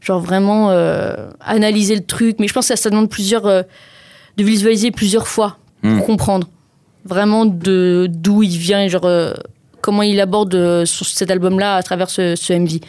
Genre 0.00 0.20
vraiment 0.20 0.70
analyser 1.40 1.94
le 1.96 2.04
truc. 2.04 2.36
Mais 2.40 2.48
je 2.48 2.52
pense 2.54 2.68
que 2.68 2.76
ça, 2.76 2.82
ça 2.82 2.90
demande 2.90 3.08
plusieurs. 3.10 3.44
de 4.36 4.42
visualiser 4.42 4.90
plusieurs 4.90 5.28
fois 5.28 5.58
pour 5.82 5.90
Mm. 5.90 6.00
comprendre 6.02 6.48
vraiment 7.04 7.44
de 7.46 8.08
d'où 8.10 8.42
il 8.42 8.56
vient 8.58 8.82
et 8.82 8.88
genre 8.88 9.04
euh, 9.06 9.34
comment 9.80 10.02
il 10.02 10.20
aborde 10.20 10.54
euh, 10.54 10.84
sur 10.84 11.06
cet 11.06 11.30
album-là 11.30 11.76
à 11.76 11.82
travers 11.82 12.10
ce, 12.10 12.34
ce 12.36 12.52
MV. 12.52 12.80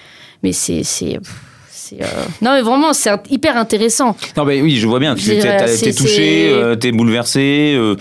Mais 0.43 0.51
c'est 0.53 0.83
euh, 2.01 2.05
non 2.41 2.53
mais 2.53 2.61
vraiment 2.61 2.93
c'est 2.93 3.11
hyper 3.29 3.57
intéressant. 3.57 4.15
Non, 4.35 4.43
mais 4.43 4.59
oui, 4.59 4.77
je 4.77 4.87
vois 4.87 4.99
bien. 4.99 5.13
Tu 5.13 5.25
t'es, 5.25 5.65
t'es 5.77 5.93
touché, 5.93 6.49
euh, 6.49 6.75
t'es 6.75 6.91
bouleversé. 6.91 7.75
euh, 7.77 7.95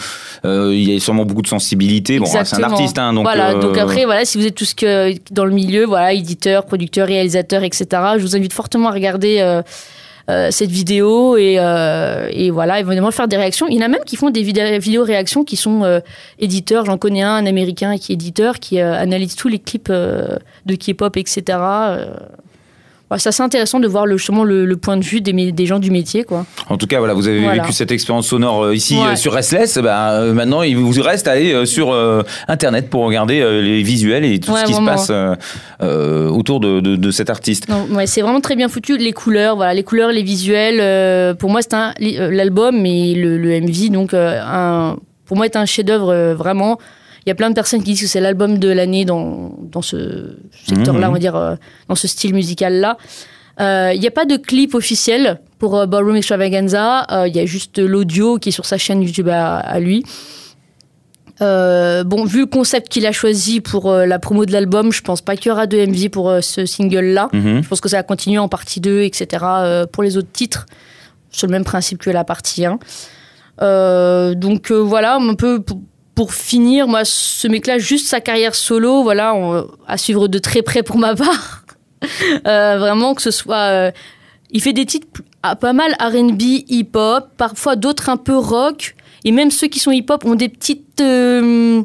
euh, 0.46 0.74
Il 0.74 0.90
y 0.90 0.96
a 0.96 1.00
sûrement 1.00 1.27
beaucoup 1.27 1.42
de 1.42 1.48
sensibilité. 1.48 2.18
Bon, 2.18 2.24
c'est 2.24 2.38
un 2.55 2.62
artiste, 2.62 2.98
hein, 2.98 3.12
donc. 3.12 3.24
voilà, 3.24 3.50
euh, 3.50 3.61
donc 3.61 3.77
après, 3.77 4.07
voilà, 4.07 4.24
si 4.24 4.38
vous 4.38 4.46
êtes 4.46 4.55
tous 4.55 4.72
que 4.72 5.12
dans 5.31 5.44
le 5.44 5.50
milieu, 5.53 5.85
voilà, 5.85 6.14
éditeur, 6.14 6.64
producteur, 6.64 7.07
réalisateur, 7.09 7.62
etc., 7.62 7.87
je 8.16 8.22
vous 8.22 8.35
invite 8.37 8.55
fortement 8.55 8.88
à 8.88 8.92
regarder 8.92 9.61
euh, 10.30 10.50
cette 10.50 10.70
vidéo 10.70 11.37
et, 11.37 11.56
euh, 11.58 12.28
et 12.32 12.50
voilà, 12.50 12.80
évidemment 12.80 13.10
faire 13.10 13.28
des 13.28 13.37
réactions. 13.37 13.66
Il 13.68 13.76
y 13.76 13.78
en 13.82 13.84
a 13.84 13.88
même 13.88 14.04
qui 14.06 14.16
font 14.16 14.30
des 14.30 14.42
vidé- 14.42 14.78
vidéos 14.78 15.04
réactions 15.04 15.44
qui 15.44 15.56
sont 15.56 15.84
euh, 15.84 16.00
éditeurs. 16.38 16.87
J'en 16.87 16.96
connais 16.98 17.22
un, 17.22 17.34
un 17.34 17.46
américain 17.46 17.96
qui 17.98 18.12
est 18.12 18.14
éditeur, 18.14 18.58
qui 18.58 18.80
euh, 18.80 18.94
analyse 18.94 19.37
tous 19.37 19.48
les 19.48 19.58
clips 19.58 19.88
euh, 19.90 20.37
de 20.66 20.74
K-pop, 20.76 21.16
etc. 21.16 21.58
Voilà, 23.10 23.18
c'est 23.20 23.28
assez 23.28 23.42
intéressant 23.42 23.80
de 23.80 23.86
voir 23.86 24.06
le, 24.06 24.16
justement 24.16 24.44
le, 24.44 24.64
le 24.64 24.76
point 24.76 24.96
de 24.96 25.04
vue 25.04 25.20
des, 25.20 25.66
gens 25.66 25.78
du 25.78 25.90
métier, 25.90 26.24
quoi. 26.24 26.46
En 26.70 26.78
tout 26.78 26.86
cas, 26.86 26.98
voilà, 27.00 27.12
vous 27.12 27.28
avez 27.28 27.40
Voilà. 27.42 27.62
vécu 27.62 27.74
cette 27.74 27.92
expérience 27.92 28.26
sonore 28.28 28.64
euh, 28.64 28.74
ici 28.74 28.96
Ouais. 28.96 29.08
euh, 29.12 29.16
sur 29.16 29.32
Restless. 29.34 29.76
Bah, 29.78 30.12
euh, 30.12 30.32
maintenant, 30.32 30.62
il 30.62 30.76
vous 30.78 31.02
reste 31.02 31.28
à 31.28 31.32
aller 31.32 31.66
sur 31.66 31.94
Internet 32.48 32.88
pour 32.88 33.04
regarder 33.04 33.40
les 33.62 33.82
visuels 33.82 34.24
et 34.24 34.40
tout 34.40 34.52
Ouais, 34.52 34.60
ce 34.60 34.64
qui 34.64 34.74
se 34.74 34.80
passe 34.84 35.10
autour 36.30 36.60
de, 36.60 36.80
de- 36.80 36.96
de 36.96 37.10
cet 37.10 37.28
artiste. 37.30 37.66
C'est 38.06 38.22
vraiment 38.22 38.40
très 38.40 38.56
bien 38.56 38.68
foutu. 38.68 38.96
Les 38.96 39.12
couleurs, 39.12 39.56
voilà, 39.56 39.74
les 39.74 39.82
couleurs, 39.84 40.10
les 40.10 40.22
visuels. 40.22 41.36
pour 41.36 41.50
moi, 41.50 41.60
c'est 41.62 41.76
l'album 42.30 42.86
et 42.86 43.14
le, 43.14 43.36
le 43.36 43.60
MV, 43.60 43.90
donc 43.90 44.14
un, 44.14 44.96
pour 45.26 45.36
moi, 45.36 45.46
est 45.46 45.56
un 45.56 45.66
chef-d'œuvre 45.66 46.32
vraiment. 46.34 46.78
Il 47.26 47.30
y 47.30 47.32
a 47.32 47.34
plein 47.34 47.48
de 47.50 47.54
personnes 47.54 47.80
qui 47.82 47.92
disent 47.92 48.02
que 48.02 48.06
c'est 48.08 48.20
l'album 48.20 48.58
de 48.58 48.68
l'année 48.68 49.04
dans, 49.04 49.52
dans 49.58 49.82
ce 49.82 50.37
secteur-là, 50.66 51.06
Mhm. 51.06 51.10
on 51.10 51.12
va 51.14 51.18
dire, 51.18 51.37
euh, 51.37 51.54
dans 51.88 51.94
ce 51.94 52.06
style 52.08 52.34
musical-là. 52.34 52.96
Euh, 53.60 53.92
Il 53.94 54.00
n'y 54.00 54.06
a 54.06 54.10
pas 54.10 54.24
de 54.26 54.37
clip 54.37 54.74
officiel 54.74 55.40
pour 55.58 55.76
euh, 55.78 55.87
Ballroom 55.87 56.16
Extravaganza. 56.16 57.06
Euh, 57.10 57.28
Il 57.28 57.34
y 57.37 57.40
a 57.40 57.46
juste 57.46 57.78
l'audio 57.78 58.38
qui 58.38 58.48
est 58.50 58.52
sur 58.52 58.66
sa 58.66 58.76
chaîne 58.78 59.00
YouTube 59.02 59.28
à, 59.28 59.56
à 59.56 59.78
lui. 59.80 60.04
Euh, 61.40 62.04
bon, 62.04 62.24
vu 62.24 62.40
le 62.40 62.46
concept 62.46 62.88
qu'il 62.88 63.06
a 63.06 63.12
choisi 63.12 63.60
pour 63.60 63.90
euh, 63.90 64.06
la 64.06 64.18
promo 64.20 64.44
de 64.46 64.52
l'album, 64.52 64.92
je 64.92 65.00
pense 65.02 65.20
pas 65.20 65.34
qu'il 65.37 65.48
y 65.48 65.52
aura 65.52 65.66
de 65.66 65.76
MV 65.78 66.08
pour 66.10 66.30
euh, 66.30 66.40
ce 66.40 66.64
single-là. 66.66 67.28
Mhm. 67.32 67.62
Je 67.62 67.68
pense 67.68 67.80
que 67.80 67.88
ça 67.88 67.96
va 67.96 68.02
continuer 68.04 68.38
en 68.38 68.48
partie 68.48 68.80
2, 68.80 69.02
etc. 69.02 69.44
euh, 69.44 69.87
pour 69.87 70.02
les 70.04 70.16
autres 70.16 70.30
titres, 70.32 70.66
sur 71.30 71.46
le 71.48 71.52
même 71.52 71.64
principe 71.64 71.98
que 71.98 72.10
la 72.10 72.22
partie 72.24 72.64
1. 72.66 72.78
Euh, 73.62 74.34
donc 74.34 74.70
euh, 74.70 74.76
voilà, 74.78 75.16
un 75.16 75.34
peu 75.34 75.60
pour, 76.14 76.33
finir, 76.35 76.87
moi, 76.88 77.05
ce 77.05 77.48
mec-là, 77.48 77.79
juste 77.79 78.07
sa 78.09 78.20
carrière 78.20 78.55
solo, 78.55 79.03
voilà, 79.03 79.35
on- 79.35 79.66
à 79.87 79.96
suivre 79.98 80.29
de 80.29 80.38
très 80.38 80.62
près 80.62 80.83
pour 80.83 80.98
ma 80.98 81.14
part. 81.16 81.64
Euh, 82.46 82.77
vraiment, 82.79 83.14
que 83.14 83.22
ce 83.22 83.31
soit. 83.31 83.57
euh, 83.70 83.90
il 84.50 84.61
fait 84.62 84.72
des 84.72 84.87
titres 84.87 85.07
ah, 85.42 85.57
pas 85.57 85.72
mal 85.72 85.94
RB, 86.00 86.40
hip-hop, 86.68 87.29
parfois 87.37 87.77
d'autres 87.77 88.09
un 88.09 88.16
peu 88.16 88.37
rock. 88.37 88.94
Et 89.24 89.33
même 89.33 89.50
ceux 89.50 89.66
qui 89.68 89.79
sont 89.79 89.90
hip-hop 89.90 90.24
ont 90.24 90.35
des 90.35 90.48
petites. 90.48 91.00
euh, 91.00 91.83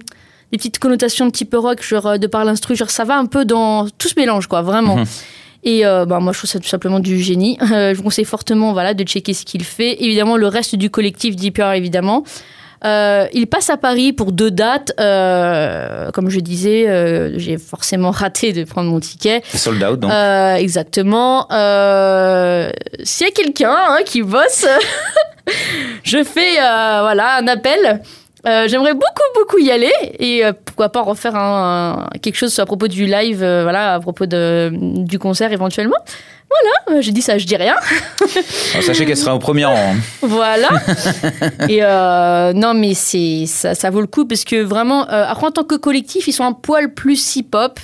des 0.51 0.57
petites 0.57 0.79
connotations 0.79 1.29
petit 1.29 1.45
peu 1.45 1.57
rock, 1.59 1.81
genre 1.83 2.17
de 2.17 2.25
par 2.27 2.43
l'instru, 2.43 2.75
genre 2.75 2.89
ça 2.89 3.03
va 3.05 3.17
un 3.17 3.27
peu 3.27 3.45
dans 3.45 3.87
tout 3.87 4.07
ce 4.07 4.15
mélange, 4.17 4.47
quoi, 4.47 4.61
vraiment. 4.63 4.97
Mhm. 4.97 5.05
Et 5.63 5.85
euh, 5.85 6.05
bah, 6.05 6.19
moi, 6.19 6.33
je 6.33 6.39
trouve 6.39 6.49
ça 6.49 6.59
tout 6.59 6.67
simplement 6.67 6.99
du 6.99 7.19
génie. 7.19 7.57
Euh, 7.71 7.91
je 7.93 7.97
vous 7.97 8.03
conseille 8.03 8.25
fortement 8.25 8.73
voilà, 8.73 8.93
de 8.93 9.03
checker 9.03 9.33
ce 9.33 9.45
qu'il 9.45 9.63
fait. 9.63 10.03
Évidemment, 10.03 10.37
le 10.37 10.47
reste 10.47 10.75
du 10.75 10.89
collectif 10.89 11.35
Deeper, 11.35 11.73
évidemment. 11.73 12.23
Euh, 12.85 13.27
il 13.33 13.47
passe 13.47 13.69
à 13.69 13.77
Paris 13.77 14.13
pour 14.13 14.31
deux 14.31 14.51
dates. 14.51 14.93
Euh, 14.99 16.11
comme 16.11 16.29
je 16.29 16.39
disais, 16.39 16.87
euh, 16.87 17.37
j'ai 17.37 17.57
forcément 17.57 18.11
raté 18.11 18.53
de 18.53 18.63
prendre 18.63 18.89
mon 18.89 18.99
ticket. 18.99 19.41
Sold 19.53 19.83
out, 19.83 19.99
donc. 19.99 20.11
Exactement. 20.57 21.47
S'il 23.03 23.27
y 23.27 23.29
a 23.29 23.33
quelqu'un 23.33 23.75
hein, 23.75 23.99
qui 24.05 24.21
bosse, 24.21 24.65
je 26.03 26.23
fais 26.23 26.53
voilà 26.55 27.37
un 27.39 27.47
appel. 27.47 28.01
J'aimerais 28.45 28.93
beaucoup 28.93 29.29
beaucoup 29.35 29.57
y 29.59 29.69
aller 29.71 29.91
et 30.17 30.43
pourquoi 30.65 30.89
pas 30.89 31.01
refaire 31.01 31.35
un, 31.35 32.07
un- 32.13 32.17
quelque 32.19 32.37
chose 32.37 32.57
à 32.59 32.65
propos 32.65 32.87
du 32.87 33.05
live, 33.05 33.39
voilà 33.39 33.95
à 33.95 33.99
propos 33.99 34.25
de, 34.25 34.71
du 34.73 35.19
concert 35.19 35.51
éventuellement. 35.51 35.97
Voilà, 36.49 36.97
euh, 36.97 37.01
j'ai 37.01 37.11
dit 37.11 37.21
ça, 37.21 37.37
je 37.37 37.45
dis 37.45 37.55
rien. 37.55 37.75
Alors, 38.73 38.83
sachez 38.83 39.05
qu'elle 39.05 39.17
sera 39.17 39.35
au 39.35 39.39
premier 39.39 39.65
rang. 39.65 39.75
hein. 39.77 39.95
Voilà. 40.21 40.69
Et 41.69 41.79
euh, 41.83 42.53
non, 42.53 42.73
mais 42.73 42.93
c'est 42.95 43.45
ça, 43.45 43.75
ça 43.75 43.89
vaut 43.91 44.01
le 44.01 44.07
coup 44.07 44.25
parce 44.25 44.43
que 44.43 44.61
vraiment, 44.61 45.03
euh, 45.09 45.25
après 45.27 45.45
en 45.47 45.51
tant 45.51 45.63
que 45.63 45.75
collectif, 45.75 46.27
ils 46.27 46.31
sont 46.33 46.43
un 46.43 46.53
poil 46.53 46.93
plus 46.93 47.35
hip-hop, 47.35 47.79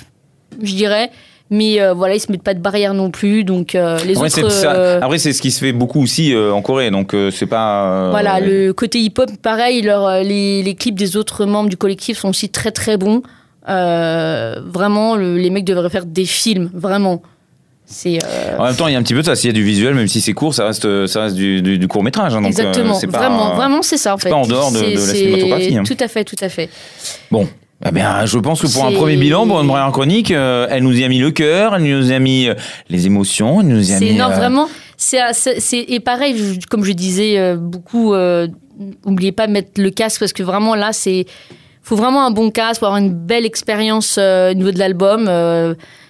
je 0.62 0.74
dirais. 0.74 1.10
Mais 1.48 1.80
euh, 1.80 1.94
voilà, 1.94 2.16
ils 2.16 2.20
se 2.20 2.32
mettent 2.32 2.42
pas 2.42 2.54
de 2.54 2.58
barrière 2.58 2.92
non 2.92 3.12
plus. 3.12 3.44
Donc 3.44 3.74
les 3.74 4.16
Après, 4.16 4.30
c'est 4.30 4.42
autres. 4.42 4.50
ça- 4.52 4.96
après, 5.00 5.18
c'est 5.18 5.32
ce 5.32 5.40
qui 5.40 5.52
se 5.52 5.60
fait 5.60 5.72
beaucoup 5.72 6.02
aussi 6.02 6.34
en 6.36 6.60
Corée, 6.60 6.90
donc 6.90 7.14
c'est 7.30 7.46
pas. 7.46 8.10
voilà, 8.10 8.40
le 8.40 8.72
côté 8.72 8.98
hip-hop, 8.98 9.30
pareil, 9.42 9.80
leur, 9.82 10.22
les, 10.24 10.64
les 10.64 10.74
clips 10.74 10.96
des 10.98 11.16
autres 11.16 11.44
membres 11.46 11.68
du 11.68 11.76
collectif 11.76 12.18
sont 12.18 12.30
aussi 12.30 12.48
très 12.48 12.72
très 12.72 12.96
bons. 12.96 13.22
Euh, 13.68 14.56
vraiment, 14.64 15.14
le- 15.16 15.36
les 15.36 15.50
mecs 15.50 15.64
devraient 15.64 15.88
faire 15.90 16.04
des 16.06 16.24
films, 16.24 16.68
vraiment. 16.74 17.22
Euh, 18.06 18.56
En 18.58 18.64
même 18.64 18.74
temps, 18.76 18.88
il 18.88 18.92
y 18.92 18.96
a 18.96 18.98
un 18.98 19.02
petit 19.02 19.14
peu 19.14 19.20
de 19.20 19.26
ça. 19.26 19.36
S'il 19.36 19.48
y 19.48 19.50
a 19.50 19.52
du 19.54 19.62
visuel, 19.62 19.94
même 19.94 20.08
si 20.08 20.20
c'est 20.20 20.32
court, 20.32 20.54
ça 20.54 20.66
reste, 20.66 21.06
ça 21.06 21.22
reste 21.22 21.36
du, 21.36 21.86
court 21.88 22.02
métrage. 22.02 22.32
donc, 22.32 22.44
euh, 22.44 22.48
exactement, 22.48 22.98
pas- 23.00 23.18
vraiment, 23.18 23.54
vraiment, 23.54 23.82
c'est 23.82 23.96
ça 23.96 24.14
en 24.14 24.18
fait. 24.18 24.28
pas 24.30 24.36
en 24.36 24.46
dehors 24.46 24.72
de- 24.72 24.80
la 24.80 25.14
cinématographie, 25.14 25.76
hein. 25.76 25.82
Tout 25.84 25.96
à 26.00 26.08
fait, 26.08 26.24
tout 26.24 26.36
à 26.40 26.48
fait. 26.48 26.68
Bon. 27.30 27.48
Eh 27.86 27.90
bien, 27.92 28.24
je 28.24 28.38
pense 28.38 28.62
que 28.62 28.72
pour 28.72 28.86
un 28.86 28.92
premier 28.92 29.16
bilan, 29.16 29.46
pour 29.46 29.60
une 29.60 29.68
première 29.68 29.92
chronique, 29.92 30.30
euh, 30.30 30.66
elle 30.70 30.82
nous 30.82 30.98
y 30.98 31.04
a 31.04 31.08
mis 31.08 31.18
le 31.18 31.30
cœur, 31.30 31.76
elle 31.76 31.82
nous 31.82 32.10
y 32.10 32.14
a 32.14 32.18
mis 32.18 32.48
euh, 32.48 32.54
les 32.88 33.04
émotions, 33.06 33.60
elle 33.60 33.68
nous 33.68 33.90
y 33.90 33.92
a 33.94 34.00
mis. 34.00 34.14
non 34.14 34.30
euh, 34.30 34.34
vraiment. 34.34 34.66
C'est 34.96 35.20
et 35.86 36.00
pareil, 36.00 36.36
je- 36.38 36.66
comme 36.68 36.84
je 36.84 36.92
disais 36.92 37.38
euh, 37.38 37.56
beaucoup, 37.56 38.14
euh, 38.14 38.48
n'oubliez 39.04 39.32
pas 39.32 39.46
de 39.46 39.52
mettre 39.52 39.72
le 39.80 39.90
casque 39.90 40.20
parce 40.20 40.32
que 40.32 40.42
vraiment 40.42 40.74
là, 40.74 40.94
c'est 40.94 41.26
faut 41.82 41.96
vraiment 41.96 42.26
un 42.26 42.30
bon 42.30 42.50
casque 42.50 42.80
pour 42.80 42.88
avoir 42.88 43.00
une 43.02 43.12
belle 43.12 43.44
expérience 43.44 44.16
euh, 44.18 44.52
au 44.52 44.54
niveau 44.54 44.70
de 44.70 44.78
l'album. 44.78 45.28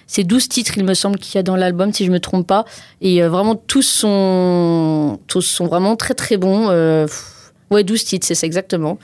C'est 0.07 0.23
12 0.23 0.47
titres, 0.49 0.73
il 0.77 0.85
me 0.85 0.93
semble, 0.93 1.17
qu'il 1.19 1.35
y 1.35 1.37
a 1.37 1.43
dans 1.43 1.55
l'album, 1.57 1.91
si 1.93 2.05
je 2.05 2.11
me 2.11 2.19
trompe 2.19 2.47
pas. 2.47 2.63
Et 3.01 3.21
euh, 3.21 3.29
vraiment, 3.29 3.55
tous 3.55 3.81
sont, 3.83 5.19
tous 5.27 5.41
sont 5.41 5.67
vraiment 5.67 5.95
très 5.97 6.13
très 6.13 6.37
bons. 6.37 6.69
Euh, 6.69 7.05
pff, 7.05 7.51
ouais, 7.71 7.83
12 7.83 8.03
titres, 8.05 8.25
c'est 8.25 8.35
ça 8.35 8.47
exactement. 8.47 8.97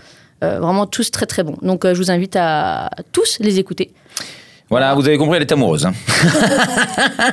Euh, 0.44 0.60
vraiment 0.60 0.86
tous 0.88 1.12
très 1.12 1.26
très 1.26 1.44
bons. 1.44 1.58
Donc 1.62 1.86
je 1.86 1.94
vous 1.98 2.10
invite 2.12 2.36
à 2.38 2.90
tous 3.12 3.38
les 3.40 3.60
écouter. 3.60 3.92
Voilà, 4.70 4.96
vous 4.96 5.06
avez 5.06 5.18
compris, 5.18 5.36
elle 5.36 5.44
est 5.44 5.52
amoureuse. 5.52 5.86
hein. 5.86 5.94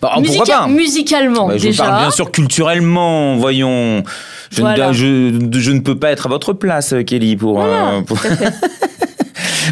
Pas 0.00 0.18
musicalement, 0.20 1.48
Bah, 1.48 1.56
Je 1.56 1.62
déjà. 1.62 1.84
parle 1.84 2.00
bien 2.02 2.10
sûr 2.10 2.30
culturellement, 2.30 3.36
voyons. 3.36 4.02
Je, 4.50 4.60
Voilà. 4.60 4.88
ne, 4.88 4.92
je, 4.92 5.48
je 5.52 5.70
ne 5.72 5.80
peux 5.80 5.98
pas 5.98 6.10
être 6.12 6.26
à 6.26 6.28
votre 6.28 6.52
place, 6.52 6.94
Kelly, 7.06 7.36
pour. 7.36 7.64
pour- 8.06 8.18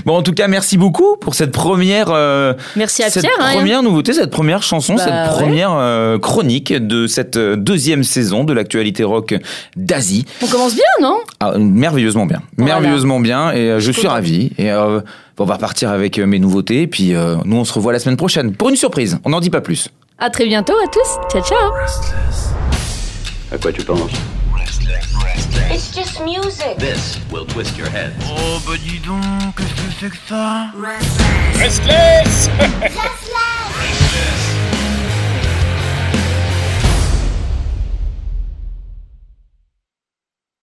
bon, 0.05 0.17
en 0.17 0.23
tout 0.23 0.33
cas, 0.33 0.49
merci 0.49 0.77
beaucoup 0.79 1.17
pour 1.21 1.35
cette 1.35 1.53
première. 1.53 2.09
euh, 2.11 2.55
Merci 2.77 3.03
à 3.03 3.11
cette 3.11 3.23
Pierre. 3.25 3.35
hein. 3.41 3.53
première 3.55 3.83
nouveauté, 3.83 4.13
cette 4.13 4.31
première 4.31 4.63
chanson, 4.63 4.95
Bah, 4.95 5.03
cette 5.05 5.13
ouais. 5.13 5.29
première 5.45 5.73
euh, 5.73 6.19
chronique 6.19 6.73
de 6.73 7.07
cette 7.07 7.37
euh, 7.37 7.57
deuxième 7.57 8.05
saison 8.05 8.45
de 8.45 8.53
l'actualité 8.53 9.05
rock 9.05 9.35
d'Asie. 9.77 10.25
On 10.43 10.47
commence 10.47 10.75
bien, 10.75 10.85
non? 11.01 11.19
Ah, 11.41 11.53
merveilleusement 11.59 12.27
bien, 12.27 12.43
Voilà. 12.57 12.75
merveilleusement 12.81 13.21
bien, 13.21 13.53
et 13.53 13.71
euh, 13.71 13.81
je 13.81 13.93
suis 13.93 14.07
ravi. 14.09 14.51
Et 14.59 14.71
euh, 14.71 15.01
on 15.39 15.45
va 15.45 15.55
repartir 15.55 15.91
avec 15.91 16.19
mes 16.19 16.39
nouveautés, 16.39 16.87
puis 16.87 17.15
euh, 17.15 17.37
nous 17.45 17.57
on 17.57 17.65
se 17.65 17.73
revoit 17.73 17.93
la 17.93 17.99
semaine 17.99 18.17
prochaine 18.17 18.53
pour 18.55 18.69
une 18.69 18.77
surprise. 18.77 19.19
On 19.25 19.31
n'en 19.31 19.41
dit 19.41 19.51
pas 19.51 19.61
plus. 19.61 19.89
À 20.19 20.31
très 20.31 20.47
bientôt 20.47 20.75
à 20.85 20.87
tous. 20.89 21.19
Ciao, 21.33 21.43
ciao. 21.43 21.73
À 23.51 23.59
quoi 23.59 23.73
tu 23.73 23.83
penses? 23.83 24.11
It's 25.75 25.91
just 25.95 26.21
music. 26.25 26.77
This 26.79 27.19
will 27.33 27.47
twist 27.47 27.77
your 27.79 27.89
head. 27.89 28.13
Oh 28.25 28.59
bah 28.67 28.73
dis 28.85 28.99
donc, 29.01 29.57
Restless. 30.03 30.75
Restless. 31.57 32.49
Restless. 32.49 34.52